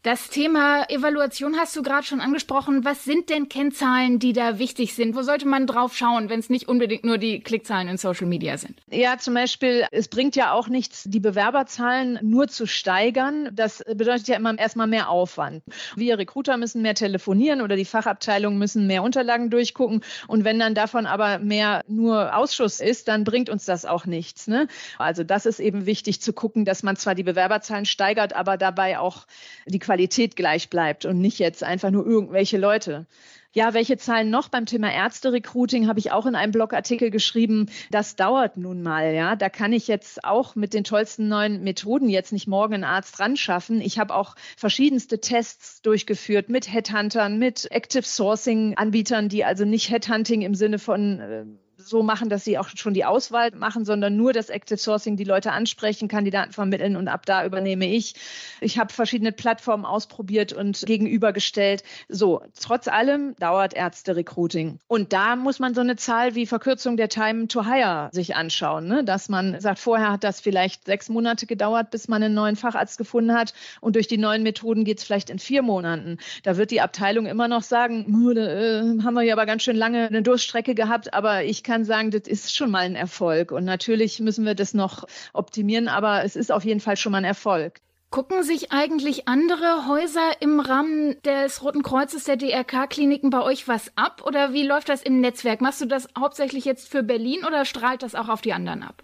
Das 0.01 0.29
Thema 0.29 0.89
Evaluation 0.89 1.57
hast 1.57 1.75
du 1.75 1.81
gerade 1.81 2.07
schon 2.07 2.21
angesprochen. 2.21 2.85
Was 2.85 3.03
sind 3.03 3.29
denn 3.29 3.49
Kennzahlen, 3.49 4.17
die 4.17 4.31
da 4.31 4.57
wichtig 4.57 4.95
sind? 4.95 5.13
Wo 5.13 5.23
sollte 5.23 5.45
man 5.45 5.67
drauf 5.67 5.93
schauen, 5.93 6.29
wenn 6.29 6.39
es 6.39 6.49
nicht 6.49 6.69
unbedingt 6.69 7.03
nur 7.03 7.17
die 7.17 7.41
Klickzahlen 7.41 7.89
in 7.89 7.97
Social 7.97 8.25
Media 8.25 8.57
sind? 8.57 8.79
Ja, 8.89 9.17
zum 9.17 9.33
Beispiel, 9.33 9.85
es 9.91 10.07
bringt 10.07 10.37
ja 10.37 10.53
auch 10.53 10.69
nichts, 10.69 11.03
die 11.05 11.19
Bewerberzahlen 11.19 12.17
nur 12.21 12.47
zu 12.47 12.65
steigern. 12.65 13.49
Das 13.51 13.83
bedeutet 13.93 14.29
ja 14.29 14.37
immer 14.37 14.57
erstmal 14.57 14.87
mehr 14.87 15.09
Aufwand. 15.09 15.63
Wir 15.97 16.17
Recruiter 16.17 16.55
müssen 16.55 16.81
mehr 16.81 16.95
telefonieren 16.95 17.59
oder 17.59 17.75
die 17.75 17.83
Fachabteilungen 17.83 18.57
müssen 18.57 18.87
mehr 18.87 19.03
Unterlagen 19.03 19.49
durchgucken. 19.49 20.01
Und 20.27 20.45
wenn 20.45 20.59
dann 20.59 20.75
davon 20.75 21.07
aber 21.07 21.39
mehr 21.39 21.83
nur 21.89 22.37
Ausschuss 22.37 22.79
ist, 22.79 23.09
dann 23.09 23.25
bringt 23.25 23.49
uns 23.49 23.65
das 23.65 23.83
auch 23.83 24.05
nichts. 24.05 24.47
Ne? 24.47 24.69
Also 24.97 25.25
das 25.25 25.45
ist 25.45 25.59
eben 25.59 25.85
wichtig 25.85 26.21
zu 26.21 26.31
gucken, 26.31 26.63
dass 26.63 26.83
man 26.83 26.95
zwar 26.95 27.15
die 27.15 27.23
Bewerberzahlen 27.23 27.83
steigert, 27.83 28.31
aber 28.31 28.55
dabei 28.55 28.97
auch 28.97 29.27
die 29.65 29.88
Qualität 29.89 30.35
gleich 30.35 30.69
bleibt 30.69 31.05
und 31.05 31.19
nicht 31.19 31.39
jetzt 31.39 31.63
einfach 31.63 31.89
nur 31.89 32.05
irgendwelche 32.05 32.59
Leute. 32.59 33.07
Ja, 33.53 33.73
welche 33.73 33.97
Zahlen 33.97 34.29
noch 34.29 34.47
beim 34.49 34.67
Thema 34.67 34.93
Ärzte-Recruiting 34.93 35.87
habe 35.87 35.97
ich 35.97 36.11
auch 36.11 36.27
in 36.27 36.35
einem 36.35 36.51
Blogartikel 36.51 37.09
geschrieben. 37.09 37.71
Das 37.89 38.15
dauert 38.15 38.55
nun 38.55 38.83
mal, 38.83 39.15
ja. 39.15 39.35
Da 39.35 39.49
kann 39.49 39.73
ich 39.73 39.87
jetzt 39.87 40.23
auch 40.23 40.53
mit 40.53 40.75
den 40.75 40.83
tollsten 40.83 41.27
neuen 41.27 41.63
Methoden 41.63 42.07
jetzt 42.07 42.31
nicht 42.31 42.45
morgen 42.45 42.75
einen 42.75 42.83
Arzt 42.83 43.19
ran 43.19 43.35
schaffen. 43.35 43.81
Ich 43.81 43.97
habe 43.97 44.13
auch 44.13 44.35
verschiedenste 44.55 45.19
Tests 45.21 45.81
durchgeführt 45.81 46.49
mit 46.49 46.71
Headhuntern, 46.71 47.39
mit 47.39 47.71
Active 47.71 48.03
Sourcing 48.03 48.77
Anbietern, 48.77 49.27
die 49.27 49.43
also 49.43 49.65
nicht 49.65 49.89
Headhunting 49.89 50.43
im 50.43 50.53
Sinne 50.53 50.77
von 50.77 51.19
äh, 51.19 51.45
so 51.89 52.03
machen, 52.03 52.29
dass 52.29 52.43
sie 52.43 52.57
auch 52.57 52.69
schon 52.75 52.93
die 52.93 53.05
Auswahl 53.05 53.51
machen, 53.51 53.85
sondern 53.85 54.15
nur 54.15 54.33
das 54.33 54.49
Active 54.49 54.77
Sourcing, 54.77 55.17
die 55.17 55.23
Leute 55.23 55.51
ansprechen, 55.51 56.07
Kandidaten 56.07 56.51
vermitteln 56.51 56.95
und 56.95 57.07
ab 57.07 57.25
da 57.25 57.45
übernehme 57.45 57.87
ich. 57.87 58.15
Ich 58.61 58.77
habe 58.77 58.93
verschiedene 58.93 59.31
Plattformen 59.31 59.85
ausprobiert 59.85 60.53
und 60.53 60.83
gegenübergestellt. 60.85 61.83
So, 62.07 62.41
trotz 62.59 62.87
allem 62.87 63.35
dauert 63.39 63.73
Ärzte-Recruiting. 63.73 64.79
Und 64.87 65.13
da 65.13 65.35
muss 65.35 65.59
man 65.59 65.73
so 65.73 65.81
eine 65.81 65.95
Zahl 65.95 66.35
wie 66.35 66.45
Verkürzung 66.45 66.97
der 66.97 67.09
Time 67.09 67.47
to 67.47 67.65
Hire 67.65 68.09
sich 68.11 68.35
anschauen, 68.35 68.87
ne? 68.87 69.03
dass 69.03 69.29
man 69.29 69.59
sagt, 69.59 69.79
vorher 69.79 70.11
hat 70.11 70.23
das 70.23 70.39
vielleicht 70.39 70.85
sechs 70.85 71.09
Monate 71.09 71.45
gedauert, 71.45 71.91
bis 71.91 72.07
man 72.07 72.23
einen 72.23 72.33
neuen 72.33 72.55
Facharzt 72.55 72.97
gefunden 72.97 73.33
hat 73.33 73.53
und 73.81 73.95
durch 73.95 74.07
die 74.07 74.17
neuen 74.17 74.43
Methoden 74.43 74.83
geht 74.83 74.99
es 74.99 75.03
vielleicht 75.03 75.29
in 75.29 75.39
vier 75.39 75.61
Monaten. 75.61 76.17
Da 76.43 76.57
wird 76.57 76.71
die 76.71 76.81
Abteilung 76.81 77.25
immer 77.25 77.47
noch 77.47 77.63
sagen, 77.63 78.05
äh, 78.35 79.03
haben 79.03 79.13
wir 79.13 79.23
ja 79.23 79.33
aber 79.33 79.45
ganz 79.45 79.63
schön 79.63 79.75
lange 79.75 80.07
eine 80.07 80.21
Durchstrecke 80.21 80.75
gehabt, 80.75 81.13
aber 81.13 81.43
ich 81.43 81.63
kann 81.63 81.78
sagen, 81.85 82.11
das 82.11 82.27
ist 82.27 82.55
schon 82.55 82.71
mal 82.71 82.79
ein 82.79 82.95
Erfolg. 82.95 83.51
Und 83.51 83.65
natürlich 83.65 84.19
müssen 84.19 84.45
wir 84.45 84.55
das 84.55 84.73
noch 84.73 85.05
optimieren, 85.33 85.87
aber 85.87 86.23
es 86.23 86.35
ist 86.35 86.51
auf 86.51 86.63
jeden 86.63 86.79
Fall 86.79 86.97
schon 86.97 87.11
mal 87.11 87.19
ein 87.19 87.25
Erfolg. 87.25 87.79
Gucken 88.11 88.41
sich 88.41 88.71
eigentlich 88.71 89.27
andere 89.27 89.87
Häuser 89.87 90.41
im 90.41 90.59
Rahmen 90.59 91.21
des 91.21 91.61
Roten 91.61 91.83
Kreuzes 91.83 92.23
der 92.23 92.37
DRK-Kliniken 92.37 93.29
bei 93.29 93.41
euch 93.41 93.67
was 93.67 93.91
ab? 93.95 94.23
Oder 94.25 94.51
wie 94.51 94.65
läuft 94.65 94.89
das 94.89 95.03
im 95.03 95.21
Netzwerk? 95.21 95.61
Machst 95.61 95.81
du 95.81 95.85
das 95.85 96.07
hauptsächlich 96.17 96.65
jetzt 96.65 96.89
für 96.89 97.03
Berlin 97.03 97.45
oder 97.45 97.65
strahlt 97.65 98.01
das 98.01 98.15
auch 98.15 98.27
auf 98.27 98.41
die 98.41 98.53
anderen 98.53 98.81
ab? 98.81 99.03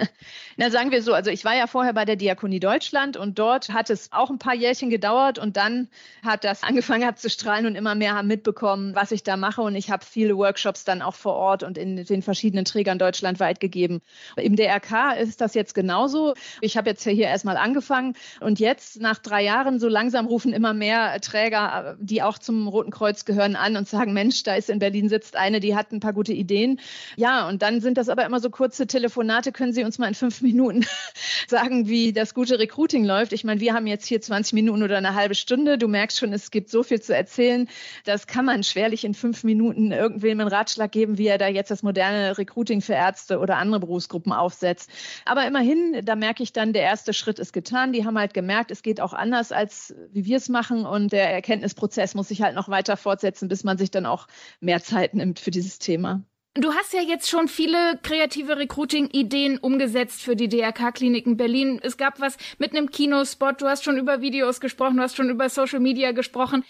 Na, 0.58 0.70
sagen 0.70 0.92
wir 0.92 1.02
so, 1.02 1.14
also 1.14 1.32
ich 1.32 1.44
war 1.44 1.54
ja 1.54 1.68
vorher 1.68 1.92
bei 1.92 2.06
der 2.06 2.16
Diakonie 2.16 2.62
Deutschland 2.62 3.18
und 3.18 3.38
dort 3.40 3.70
hat 3.70 3.90
es 3.90 4.14
auch 4.14 4.30
ein 4.30 4.40
paar 4.40 4.56
Jährchen 4.56 4.90
gedauert 4.90 5.38
und 5.38 5.58
dann 5.58 5.90
hat 6.24 6.46
das 6.46 6.64
angefangen 6.64 7.06
hat 7.06 7.20
zu 7.20 7.30
strahlen 7.30 7.66
und 7.66 7.76
immer 7.76 7.94
mehr 7.94 8.16
haben 8.16 8.30
mitbekommen, 8.30 8.96
was 8.96 9.12
ich 9.12 9.24
da 9.24 9.36
mache 9.36 9.62
und 9.62 9.76
ich 9.76 9.92
habe 9.92 10.06
viele 10.06 10.38
Workshops 10.38 10.86
dann 10.86 11.02
auch 11.02 11.16
vor 11.16 11.34
Ort 11.34 11.64
und 11.64 11.78
in 11.78 12.06
den 12.06 12.22
verschiedenen 12.22 12.64
Trägern 12.64 12.98
deutschlandweit 12.98 13.60
gegeben. 13.60 14.02
Im 14.38 14.56
DRK 14.56 15.16
ist 15.20 15.42
das 15.42 15.56
jetzt 15.56 15.76
genauso. 15.76 16.36
Ich 16.62 16.78
habe 16.78 16.90
jetzt 16.90 17.04
hier 17.04 17.28
erstmal 17.28 17.58
angefangen 17.58 18.16
und 18.40 18.62
jetzt 18.62 19.02
nach 19.02 19.18
drei 19.18 19.44
Jahren 19.44 19.78
so 19.78 19.90
langsam 19.90 20.26
rufen 20.26 20.54
immer 20.54 20.74
mehr 20.74 21.20
Träger, 21.20 21.98
die 22.00 22.24
auch 22.24 22.38
zum 22.38 22.70
Roten 22.70 22.92
Kreuz 22.92 23.26
gehören, 23.26 23.58
an 23.58 23.76
und 23.76 23.90
sagen, 23.90 24.14
Mensch, 24.14 24.44
da 24.44 24.56
ist 24.56 24.70
in 24.70 24.80
Berlin 24.80 25.10
sitzt 25.10 25.36
eine, 25.36 25.60
die 25.60 25.76
hat 25.76 25.92
ein 25.92 26.00
paar 26.00 26.14
gute 26.14 26.32
Ideen. 26.32 26.80
Ja, 27.18 27.46
und 27.50 27.62
dann 27.62 27.82
sind 27.82 27.98
das 27.98 28.08
aber 28.08 28.26
immer 28.26 28.40
so 28.40 28.50
kurze 28.50 28.88
Telefonate, 28.88 29.52
können 29.52 29.74
Sie 29.74 29.84
uns 29.84 30.00
mal 30.00 30.08
in 30.08 30.16
fünf 30.16 30.45
Minuten 30.46 30.86
sagen, 31.48 31.88
wie 31.88 32.14
das 32.14 32.34
gute 32.34 32.58
Recruiting 32.60 33.04
läuft. 33.04 33.34
Ich 33.34 33.44
meine, 33.44 33.60
wir 33.60 33.74
haben 33.74 33.88
jetzt 33.88 34.06
hier 34.06 34.22
20 34.22 34.54
Minuten 34.54 34.84
oder 34.84 34.98
eine 34.98 35.16
halbe 35.16 35.36
Stunde. 35.36 35.78
Du 35.78 35.88
merkst 35.88 36.20
schon, 36.20 36.32
es 36.32 36.52
gibt 36.52 36.70
so 36.70 36.84
viel 36.84 37.02
zu 37.02 37.14
erzählen. 37.14 37.68
Das 38.06 38.28
kann 38.28 38.46
man 38.46 38.64
schwerlich 38.64 39.04
in 39.04 39.14
fünf 39.14 39.44
Minuten 39.44 39.92
irgendwem 39.92 40.40
einen 40.40 40.50
Ratschlag 40.50 40.92
geben, 40.92 41.18
wie 41.18 41.28
er 41.28 41.38
da 41.38 41.48
jetzt 41.48 41.72
das 41.72 41.84
moderne 41.84 42.38
Recruiting 42.38 42.82
für 42.82 42.94
Ärzte 42.94 43.40
oder 43.40 43.58
andere 43.58 43.80
Berufsgruppen 43.82 44.32
aufsetzt. 44.32 44.90
Aber 45.26 45.46
immerhin, 45.46 46.02
da 46.04 46.16
merke 46.16 46.44
ich 46.44 46.54
dann, 46.54 46.72
der 46.72 46.84
erste 46.84 47.14
Schritt 47.14 47.40
ist 47.40 47.52
getan. 47.52 47.92
Die 47.92 48.06
haben 48.06 48.18
halt 48.18 48.34
gemerkt, 48.34 48.72
es 48.72 48.84
geht 48.84 49.02
auch 49.02 49.14
anders, 49.14 49.52
als 49.52 49.96
wie 50.12 50.26
wir 50.26 50.38
es 50.38 50.48
machen. 50.48 50.86
Und 50.86 51.12
der 51.12 51.32
Erkenntnisprozess 51.32 52.16
muss 52.16 52.30
sich 52.30 52.42
halt 52.42 52.56
noch 52.56 52.70
weiter 52.70 52.96
fortsetzen, 52.96 53.48
bis 53.48 53.64
man 53.64 53.78
sich 53.78 53.92
dann 53.92 54.06
auch 54.06 54.28
mehr 54.60 54.82
Zeit 54.82 55.14
nimmt 55.16 55.40
für 55.40 55.52
dieses 55.52 55.80
Thema. 55.80 56.24
Du 56.58 56.74
hast 56.74 56.94
ja 56.94 57.02
jetzt 57.02 57.30
schon 57.30 57.50
viele 57.50 58.00
kreative 58.02 58.58
Recruiting-Ideen 58.58 59.58
umgesetzt 59.58 60.22
für 60.22 60.38
die 60.38 60.48
DRK-Kliniken 60.48 61.36
Berlin. 61.36 61.82
Es 61.84 61.98
gab 61.98 62.22
was 62.22 62.38
mit 62.60 62.72
einem 62.72 62.92
Kinospot, 62.92 63.62
du 63.62 63.68
hast 63.68 63.84
schon 63.84 63.98
über 63.98 64.22
Videos 64.22 64.62
gesprochen, 64.62 64.96
du 64.96 65.04
hast 65.04 65.18
schon 65.18 65.30
über 65.30 65.50
Social 65.50 65.82
Media 65.82 66.14
gesprochen. 66.14 66.64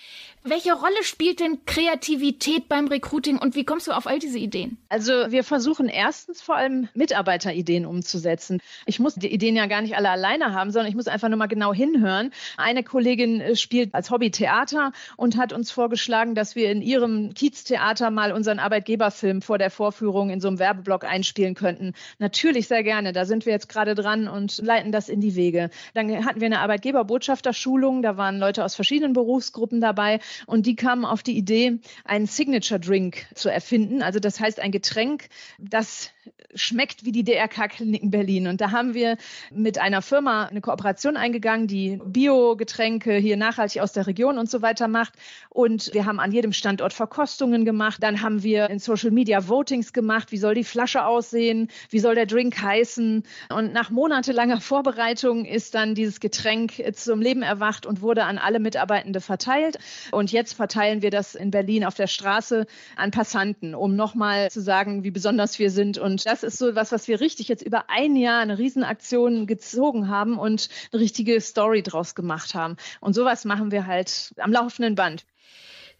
Welche 0.47 0.73
Rolle 0.73 1.03
spielt 1.03 1.39
denn 1.39 1.65
Kreativität 1.65 2.67
beim 2.67 2.87
Recruiting 2.87 3.39
und 3.39 3.55
wie 3.55 3.63
kommst 3.63 3.87
du 3.87 3.91
auf 3.91 4.05
all 4.05 4.19
diese 4.19 4.37
Ideen? 4.37 4.77
Also 4.89 5.11
wir 5.29 5.43
versuchen 5.43 5.87
erstens 5.87 6.39
vor 6.39 6.55
allem 6.55 6.87
Mitarbeiterideen 6.93 7.87
umzusetzen. 7.87 8.61
Ich 8.85 8.99
muss 8.99 9.15
die 9.15 9.33
Ideen 9.33 9.55
ja 9.55 9.65
gar 9.65 9.81
nicht 9.81 9.95
alle 9.95 10.11
alleine 10.11 10.53
haben, 10.53 10.69
sondern 10.69 10.87
ich 10.87 10.95
muss 10.95 11.07
einfach 11.07 11.29
nur 11.29 11.39
mal 11.39 11.47
genau 11.47 11.73
hinhören. 11.73 12.31
Eine 12.57 12.83
Kollegin 12.83 13.41
äh, 13.41 13.55
spielt 13.55 13.95
als 13.95 14.11
Hobby 14.11 14.29
Theater 14.29 14.93
und 15.17 15.35
hat 15.35 15.51
uns 15.51 15.71
vorgeschlagen, 15.71 16.35
dass 16.35 16.55
wir 16.55 16.71
in 16.71 16.83
ihrem 16.83 17.33
Kieztheater 17.33 18.11
mal 18.11 18.31
unseren 18.31 18.59
Arbeitgeberfilm 18.59 19.41
vor 19.41 19.57
der 19.57 19.71
Vorführung 19.75 20.29
in 20.29 20.39
so 20.39 20.47
einem 20.47 20.59
Werbeblock 20.59 21.03
einspielen 21.03 21.53
könnten. 21.53 21.93
Natürlich 22.17 22.67
sehr 22.67 22.83
gerne. 22.83 23.13
Da 23.13 23.25
sind 23.25 23.45
wir 23.45 23.53
jetzt 23.53 23.69
gerade 23.69 23.93
dran 23.93 24.27
und 24.27 24.57
leiten 24.57 24.91
das 24.91 25.09
in 25.09 25.21
die 25.21 25.35
Wege. 25.35 25.69
Dann 25.93 26.25
hatten 26.25 26.39
wir 26.39 26.47
eine 26.47 26.59
Arbeitgeberbotschafterschulung. 26.59 28.01
Da 28.01 28.17
waren 28.17 28.39
Leute 28.39 28.63
aus 28.63 28.75
verschiedenen 28.75 29.13
Berufsgruppen 29.13 29.81
dabei. 29.81 30.19
Und 30.47 30.65
die 30.65 30.75
kamen 30.75 31.05
auf 31.05 31.21
die 31.21 31.37
Idee, 31.37 31.79
einen 32.03 32.25
Signature 32.25 32.79
Drink 32.79 33.25
zu 33.35 33.49
erfinden. 33.49 34.01
Also 34.01 34.19
das 34.19 34.39
heißt 34.39 34.59
ein 34.59 34.71
Getränk, 34.71 35.29
das 35.59 36.11
schmeckt 36.55 37.05
wie 37.05 37.11
die 37.11 37.23
DRK-Kliniken 37.23 38.09
Berlin. 38.09 38.47
Und 38.47 38.61
da 38.61 38.71
haben 38.71 38.93
wir 38.93 39.17
mit 39.51 39.77
einer 39.77 40.01
Firma 40.01 40.45
eine 40.45 40.61
Kooperation 40.61 41.17
eingegangen, 41.17 41.67
die 41.67 41.99
Bio-Getränke 42.03 43.15
hier 43.15 43.37
nachhaltig 43.37 43.81
aus 43.81 43.93
der 43.93 44.07
Region 44.07 44.37
und 44.37 44.49
so 44.49 44.61
weiter 44.61 44.87
macht. 44.87 45.13
Und 45.49 45.93
wir 45.93 46.05
haben 46.05 46.19
an 46.19 46.31
jedem 46.31 46.53
Standort 46.53 46.93
Verkostungen 46.93 47.65
gemacht. 47.65 48.01
Dann 48.01 48.21
haben 48.21 48.43
wir 48.43 48.69
in 48.69 48.79
Social 48.79 49.11
Media 49.11 49.47
Votings 49.65 49.93
gemacht. 49.93 50.31
Wie 50.31 50.37
soll 50.37 50.55
die 50.55 50.63
Flasche 50.63 51.05
aussehen? 51.05 51.67
Wie 51.89 51.99
soll 51.99 52.15
der 52.15 52.25
Drink 52.25 52.59
heißen? 52.59 53.23
Und 53.53 53.73
nach 53.73 53.91
monatelanger 53.91 54.61
Vorbereitung 54.61 55.45
ist 55.45 55.75
dann 55.75 55.93
dieses 55.93 56.19
Getränk 56.19 56.81
zum 56.93 57.21
Leben 57.21 57.43
erwacht 57.43 57.85
und 57.85 58.01
wurde 58.01 58.23
an 58.23 58.39
alle 58.39 58.59
Mitarbeitende 58.59 59.21
verteilt. 59.21 59.77
Und 60.11 60.31
jetzt 60.31 60.53
verteilen 60.53 61.03
wir 61.03 61.11
das 61.11 61.35
in 61.35 61.51
Berlin 61.51 61.85
auf 61.85 61.93
der 61.93 62.07
Straße 62.07 62.65
an 62.95 63.11
Passanten, 63.11 63.75
um 63.75 63.95
nochmal 63.95 64.49
zu 64.49 64.61
sagen, 64.61 65.03
wie 65.03 65.11
besonders 65.11 65.59
wir 65.59 65.69
sind 65.69 65.99
und 65.99 66.15
und 66.15 66.25
das 66.25 66.43
ist 66.43 66.59
so 66.59 66.75
was, 66.75 66.93
was 66.93 67.09
wir 67.09 67.19
richtig 67.19 67.49
jetzt 67.49 67.61
über 67.61 67.89
ein 67.89 68.15
Jahr 68.15 68.39
eine 68.39 68.57
Riesenaktion 68.57 69.47
gezogen 69.47 70.07
haben 70.07 70.37
und 70.39 70.69
eine 70.93 71.01
richtige 71.01 71.41
Story 71.41 71.83
draus 71.83 72.15
gemacht 72.15 72.55
haben. 72.55 72.77
Und 73.01 73.15
sowas 73.15 73.43
machen 73.43 73.69
wir 73.69 73.85
halt 73.85 74.33
am 74.37 74.53
laufenden 74.53 74.95
Band. 74.95 75.25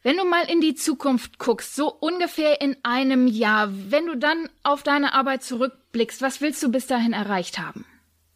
Wenn 0.06 0.18
du 0.18 0.24
mal 0.24 0.48
in 0.48 0.62
die 0.62 0.76
Zukunft 0.76 1.40
guckst, 1.40 1.76
so 1.76 1.92
ungefähr 1.92 2.62
in 2.62 2.78
einem 2.84 3.26
Jahr, 3.26 3.72
wenn 3.90 4.06
du 4.06 4.16
dann 4.16 4.48
auf 4.62 4.84
deine 4.84 5.14
Arbeit 5.14 5.42
zurückblickst, 5.42 6.22
was 6.22 6.42
willst 6.42 6.62
du 6.62 6.70
bis 6.70 6.86
dahin 6.86 7.12
erreicht 7.12 7.58
haben? 7.58 7.86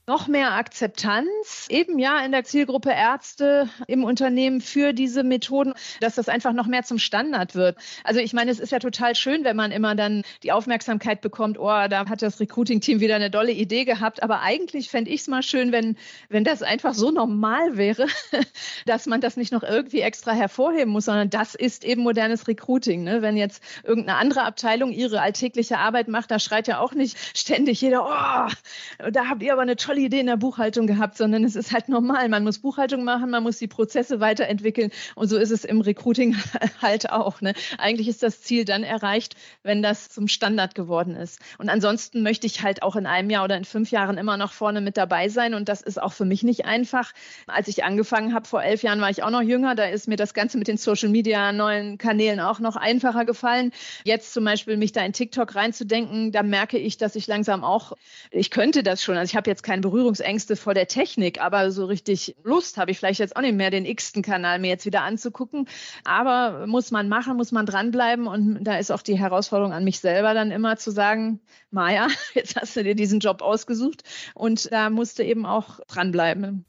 Noch 0.09 0.27
mehr 0.27 0.53
Akzeptanz, 0.53 1.67
eben 1.69 1.99
ja 1.99 2.25
in 2.25 2.31
der 2.31 2.43
Zielgruppe 2.43 2.89
Ärzte 2.89 3.69
im 3.85 4.03
Unternehmen 4.03 4.59
für 4.59 4.91
diese 4.91 5.21
Methoden, 5.21 5.75
dass 6.01 6.15
das 6.15 6.29
einfach 6.29 6.51
noch 6.51 6.65
mehr 6.65 6.81
zum 6.81 6.97
Standard 6.97 7.53
wird. 7.53 7.77
Also 8.03 8.19
ich 8.19 8.33
meine, 8.33 8.49
es 8.49 8.59
ist 8.59 8.71
ja 8.71 8.79
total 8.79 9.13
schön, 9.13 9.43
wenn 9.43 9.55
man 9.55 9.71
immer 9.71 9.93
dann 9.93 10.23
die 10.41 10.51
Aufmerksamkeit 10.51 11.21
bekommt, 11.21 11.59
oh, 11.59 11.87
da 11.87 12.09
hat 12.09 12.23
das 12.23 12.39
Recruiting-Team 12.39 13.01
wieder 13.01 13.17
eine 13.17 13.29
dolle 13.29 13.51
Idee 13.51 13.85
gehabt. 13.85 14.23
Aber 14.23 14.41
eigentlich 14.41 14.89
fände 14.89 15.11
ich 15.11 15.21
es 15.21 15.27
mal 15.27 15.43
schön, 15.43 15.71
wenn, 15.71 15.95
wenn 16.27 16.43
das 16.43 16.63
einfach 16.63 16.95
so 16.95 17.11
normal 17.11 17.77
wäre, 17.77 18.07
dass 18.87 19.05
man 19.05 19.21
das 19.21 19.37
nicht 19.37 19.53
noch 19.53 19.61
irgendwie 19.61 20.01
extra 20.01 20.31
hervorheben 20.31 20.91
muss, 20.91 21.05
sondern 21.05 21.29
das 21.29 21.53
ist 21.53 21.85
eben 21.85 22.01
modernes 22.01 22.47
Recruiting. 22.47 23.03
Ne? 23.03 23.21
Wenn 23.21 23.37
jetzt 23.37 23.61
irgendeine 23.83 24.17
andere 24.17 24.41
Abteilung 24.41 24.91
ihre 24.91 25.21
alltägliche 25.21 25.77
Arbeit 25.77 26.07
macht, 26.07 26.31
da 26.31 26.39
schreit 26.39 26.67
ja 26.67 26.79
auch 26.79 26.93
nicht 26.93 27.15
ständig 27.37 27.79
jeder, 27.81 28.05
oh, 28.05 29.07
da 29.11 29.27
habt 29.27 29.43
ihr 29.43 29.53
aber 29.53 29.61
eine 29.61 29.75
tolle 29.75 29.98
tolle 29.99 30.05
Idee 30.05 30.19
in 30.19 30.27
der 30.27 30.37
Buchhaltung 30.37 30.87
gehabt, 30.87 31.17
sondern 31.17 31.43
es 31.43 31.55
ist 31.55 31.73
halt 31.73 31.89
normal. 31.89 32.29
Man 32.29 32.43
muss 32.43 32.59
Buchhaltung 32.59 33.03
machen, 33.03 33.29
man 33.29 33.43
muss 33.43 33.57
die 33.57 33.67
Prozesse 33.67 34.19
weiterentwickeln 34.19 34.91
und 35.15 35.27
so 35.27 35.37
ist 35.37 35.51
es 35.51 35.65
im 35.65 35.81
Recruiting 35.81 36.35
halt 36.81 37.09
auch. 37.09 37.41
Ne? 37.41 37.53
Eigentlich 37.77 38.07
ist 38.07 38.23
das 38.23 38.41
Ziel 38.41 38.65
dann 38.65 38.83
erreicht, 38.83 39.35
wenn 39.63 39.81
das 39.81 40.09
zum 40.09 40.27
Standard 40.27 40.75
geworden 40.75 41.15
ist. 41.15 41.39
Und 41.57 41.69
ansonsten 41.69 42.23
möchte 42.23 42.47
ich 42.47 42.63
halt 42.63 42.81
auch 42.81 42.95
in 42.95 43.05
einem 43.05 43.29
Jahr 43.29 43.43
oder 43.43 43.57
in 43.57 43.65
fünf 43.65 43.91
Jahren 43.91 44.17
immer 44.17 44.37
noch 44.37 44.53
vorne 44.53 44.81
mit 44.81 44.95
dabei 44.97 45.29
sein 45.29 45.53
und 45.53 45.67
das 45.67 45.81
ist 45.81 46.01
auch 46.01 46.13
für 46.13 46.25
mich 46.25 46.43
nicht 46.43 46.65
einfach. 46.65 47.11
Als 47.47 47.67
ich 47.67 47.83
angefangen 47.83 48.33
habe 48.33 48.47
vor 48.47 48.63
elf 48.63 48.83
Jahren, 48.83 49.01
war 49.01 49.09
ich 49.09 49.23
auch 49.23 49.31
noch 49.31 49.41
jünger. 49.41 49.75
Da 49.75 49.85
ist 49.85 50.07
mir 50.07 50.15
das 50.15 50.33
Ganze 50.33 50.57
mit 50.57 50.67
den 50.67 50.77
Social 50.77 51.09
Media 51.09 51.51
neuen 51.51 51.97
Kanälen 51.97 52.39
auch 52.39 52.59
noch 52.59 52.75
einfacher 52.75 53.25
gefallen. 53.25 53.71
Jetzt 54.03 54.33
zum 54.33 54.45
Beispiel 54.45 54.77
mich 54.77 54.91
da 54.91 55.03
in 55.03 55.13
TikTok 55.13 55.55
reinzudenken, 55.55 56.31
da 56.31 56.43
merke 56.43 56.77
ich, 56.77 56.97
dass 56.97 57.15
ich 57.15 57.27
langsam 57.27 57.63
auch, 57.63 57.93
ich 58.31 58.49
könnte 58.49 58.83
das 58.83 59.03
schon. 59.03 59.17
Also 59.17 59.31
ich 59.31 59.35
habe 59.35 59.49
jetzt 59.49 59.63
kein 59.63 59.81
Berührungsängste 59.89 60.55
vor 60.55 60.75
der 60.75 60.87
Technik, 60.87 61.41
aber 61.41 61.71
so 61.71 61.85
richtig 61.85 62.35
Lust 62.43 62.77
habe 62.77 62.91
ich 62.91 62.99
vielleicht 62.99 63.19
jetzt 63.19 63.35
auch 63.35 63.41
nicht 63.41 63.55
mehr, 63.55 63.71
den 63.71 63.85
x-ten 63.85 64.21
Kanal 64.21 64.59
mir 64.59 64.67
jetzt 64.67 64.85
wieder 64.85 65.01
anzugucken. 65.01 65.67
Aber 66.03 66.67
muss 66.67 66.91
man 66.91 67.09
machen, 67.09 67.37
muss 67.37 67.51
man 67.51 67.65
dranbleiben 67.65 68.27
und 68.27 68.63
da 68.63 68.77
ist 68.77 68.91
auch 68.91 69.01
die 69.01 69.17
Herausforderung 69.17 69.73
an 69.73 69.83
mich 69.83 69.99
selber 69.99 70.33
dann 70.33 70.51
immer 70.51 70.77
zu 70.77 70.91
sagen, 70.91 71.39
Maja, 71.71 72.07
jetzt 72.35 72.55
hast 72.55 72.75
du 72.75 72.83
dir 72.83 72.93
diesen 72.93 73.19
Job 73.19 73.41
ausgesucht 73.41 74.03
und 74.35 74.71
da 74.71 74.89
musst 74.91 75.17
du 75.17 75.25
eben 75.25 75.45
auch 75.45 75.79
dranbleiben. 75.87 76.65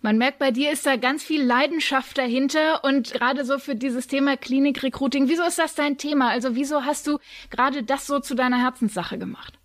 Man 0.00 0.18
merkt, 0.18 0.38
bei 0.38 0.50
dir 0.50 0.72
ist 0.72 0.86
da 0.86 0.96
ganz 0.96 1.22
viel 1.22 1.42
Leidenschaft 1.42 2.18
dahinter 2.18 2.82
und 2.82 3.12
gerade 3.12 3.44
so 3.44 3.58
für 3.58 3.76
dieses 3.76 4.06
Thema 4.06 4.36
Klinik-Recruiting. 4.36 5.28
Wieso 5.28 5.42
ist 5.44 5.58
das 5.58 5.74
dein 5.74 5.98
Thema? 5.98 6.30
Also 6.30 6.54
wieso 6.54 6.84
hast 6.84 7.06
du 7.06 7.18
gerade 7.50 7.82
das 7.82 8.06
so 8.06 8.18
zu 8.18 8.34
deiner 8.34 8.58
Herzenssache 8.58 9.18
gemacht? 9.18 9.55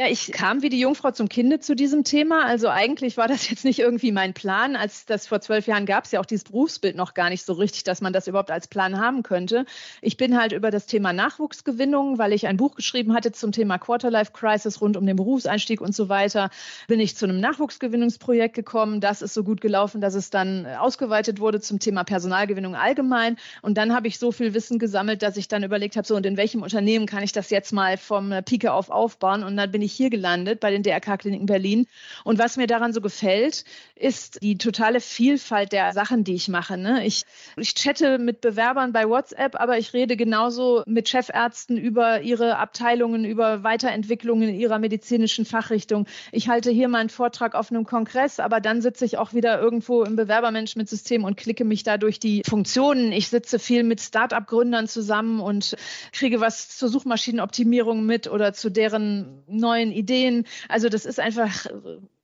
Ja, 0.00 0.06
ich 0.06 0.32
kam 0.32 0.62
wie 0.62 0.70
die 0.70 0.80
Jungfrau 0.80 1.10
zum 1.10 1.28
Kinde 1.28 1.60
zu 1.60 1.76
diesem 1.76 2.04
Thema. 2.04 2.46
Also 2.46 2.70
eigentlich 2.70 3.18
war 3.18 3.28
das 3.28 3.46
jetzt 3.50 3.66
nicht 3.66 3.80
irgendwie 3.80 4.12
mein 4.12 4.32
Plan. 4.32 4.74
Als 4.74 5.04
das 5.04 5.26
vor 5.26 5.42
zwölf 5.42 5.66
Jahren 5.66 5.84
gab 5.84 6.06
es 6.06 6.10
ja 6.10 6.20
auch 6.20 6.24
dieses 6.24 6.44
Berufsbild 6.44 6.96
noch 6.96 7.12
gar 7.12 7.28
nicht 7.28 7.44
so 7.44 7.52
richtig, 7.52 7.84
dass 7.84 8.00
man 8.00 8.14
das 8.14 8.26
überhaupt 8.26 8.50
als 8.50 8.66
Plan 8.66 8.98
haben 8.98 9.22
könnte. 9.22 9.66
Ich 10.00 10.16
bin 10.16 10.38
halt 10.40 10.52
über 10.52 10.70
das 10.70 10.86
Thema 10.86 11.12
Nachwuchsgewinnung, 11.12 12.16
weil 12.16 12.32
ich 12.32 12.46
ein 12.46 12.56
Buch 12.56 12.76
geschrieben 12.76 13.12
hatte 13.12 13.32
zum 13.32 13.52
Thema 13.52 13.76
Quarterlife 13.76 14.32
Crisis 14.32 14.80
rund 14.80 14.96
um 14.96 15.04
den 15.04 15.16
Berufseinstieg 15.16 15.82
und 15.82 15.94
so 15.94 16.08
weiter, 16.08 16.48
bin 16.88 16.98
ich 16.98 17.14
zu 17.14 17.26
einem 17.26 17.38
Nachwuchsgewinnungsprojekt 17.38 18.54
gekommen. 18.54 19.02
Das 19.02 19.20
ist 19.20 19.34
so 19.34 19.44
gut 19.44 19.60
gelaufen, 19.60 20.00
dass 20.00 20.14
es 20.14 20.30
dann 20.30 20.64
ausgeweitet 20.64 21.40
wurde 21.40 21.60
zum 21.60 21.78
Thema 21.78 22.04
Personalgewinnung 22.04 22.74
allgemein. 22.74 23.36
Und 23.60 23.76
dann 23.76 23.94
habe 23.94 24.08
ich 24.08 24.18
so 24.18 24.32
viel 24.32 24.54
Wissen 24.54 24.78
gesammelt, 24.78 25.20
dass 25.20 25.36
ich 25.36 25.48
dann 25.48 25.62
überlegt 25.62 25.96
habe, 25.96 26.06
so 26.06 26.16
und 26.16 26.24
in 26.24 26.38
welchem 26.38 26.62
Unternehmen 26.62 27.04
kann 27.04 27.22
ich 27.22 27.32
das 27.32 27.50
jetzt 27.50 27.74
mal 27.74 27.98
vom 27.98 28.32
Pike 28.46 28.72
auf 28.72 28.88
aufbauen? 28.88 29.42
Und 29.42 29.58
dann 29.58 29.70
bin 29.70 29.82
ich 29.82 29.89
ich 29.90 29.96
hier 29.96 30.10
gelandet 30.10 30.60
bei 30.60 30.70
den 30.70 30.82
DRK-Kliniken 30.82 31.46
Berlin. 31.46 31.86
Und 32.24 32.38
was 32.38 32.56
mir 32.56 32.66
daran 32.66 32.92
so 32.92 33.00
gefällt, 33.00 33.64
ist 33.96 34.42
die 34.42 34.56
totale 34.56 35.00
Vielfalt 35.00 35.72
der 35.72 35.92
Sachen, 35.92 36.24
die 36.24 36.34
ich 36.34 36.48
mache. 36.48 36.78
Ne? 36.78 37.04
Ich, 37.04 37.24
ich 37.56 37.74
chatte 37.74 38.18
mit 38.18 38.40
Bewerbern 38.40 38.92
bei 38.92 39.08
WhatsApp, 39.08 39.60
aber 39.60 39.78
ich 39.78 39.92
rede 39.92 40.16
genauso 40.16 40.82
mit 40.86 41.08
Chefärzten 41.08 41.76
über 41.76 42.22
ihre 42.22 42.56
Abteilungen, 42.56 43.24
über 43.24 43.62
Weiterentwicklungen 43.62 44.54
ihrer 44.54 44.78
medizinischen 44.78 45.44
Fachrichtung. 45.44 46.06
Ich 46.32 46.48
halte 46.48 46.70
hier 46.70 46.88
mal 46.88 46.98
einen 46.98 47.10
Vortrag 47.10 47.54
auf 47.54 47.70
einem 47.70 47.84
Kongress, 47.84 48.40
aber 48.40 48.60
dann 48.60 48.82
sitze 48.82 49.04
ich 49.04 49.18
auch 49.18 49.34
wieder 49.34 49.60
irgendwo 49.60 50.02
im 50.04 50.16
Bewerbermanagementsystem 50.16 51.24
und 51.24 51.36
klicke 51.36 51.64
mich 51.64 51.82
da 51.82 51.98
durch 51.98 52.20
die 52.20 52.42
Funktionen. 52.46 53.12
Ich 53.12 53.28
sitze 53.28 53.58
viel 53.58 53.82
mit 53.82 54.00
Start-up-Gründern 54.00 54.88
zusammen 54.88 55.40
und 55.40 55.76
kriege 56.12 56.40
was 56.40 56.76
zur 56.76 56.88
Suchmaschinenoptimierung 56.88 58.04
mit 58.04 58.28
oder 58.28 58.52
zu 58.52 58.70
deren 58.70 59.42
neuen 59.46 59.79
neuen 59.80 59.92
Ideen. 59.92 60.46
Also 60.68 60.88
das 60.88 61.04
ist 61.06 61.20
einfach 61.20 61.66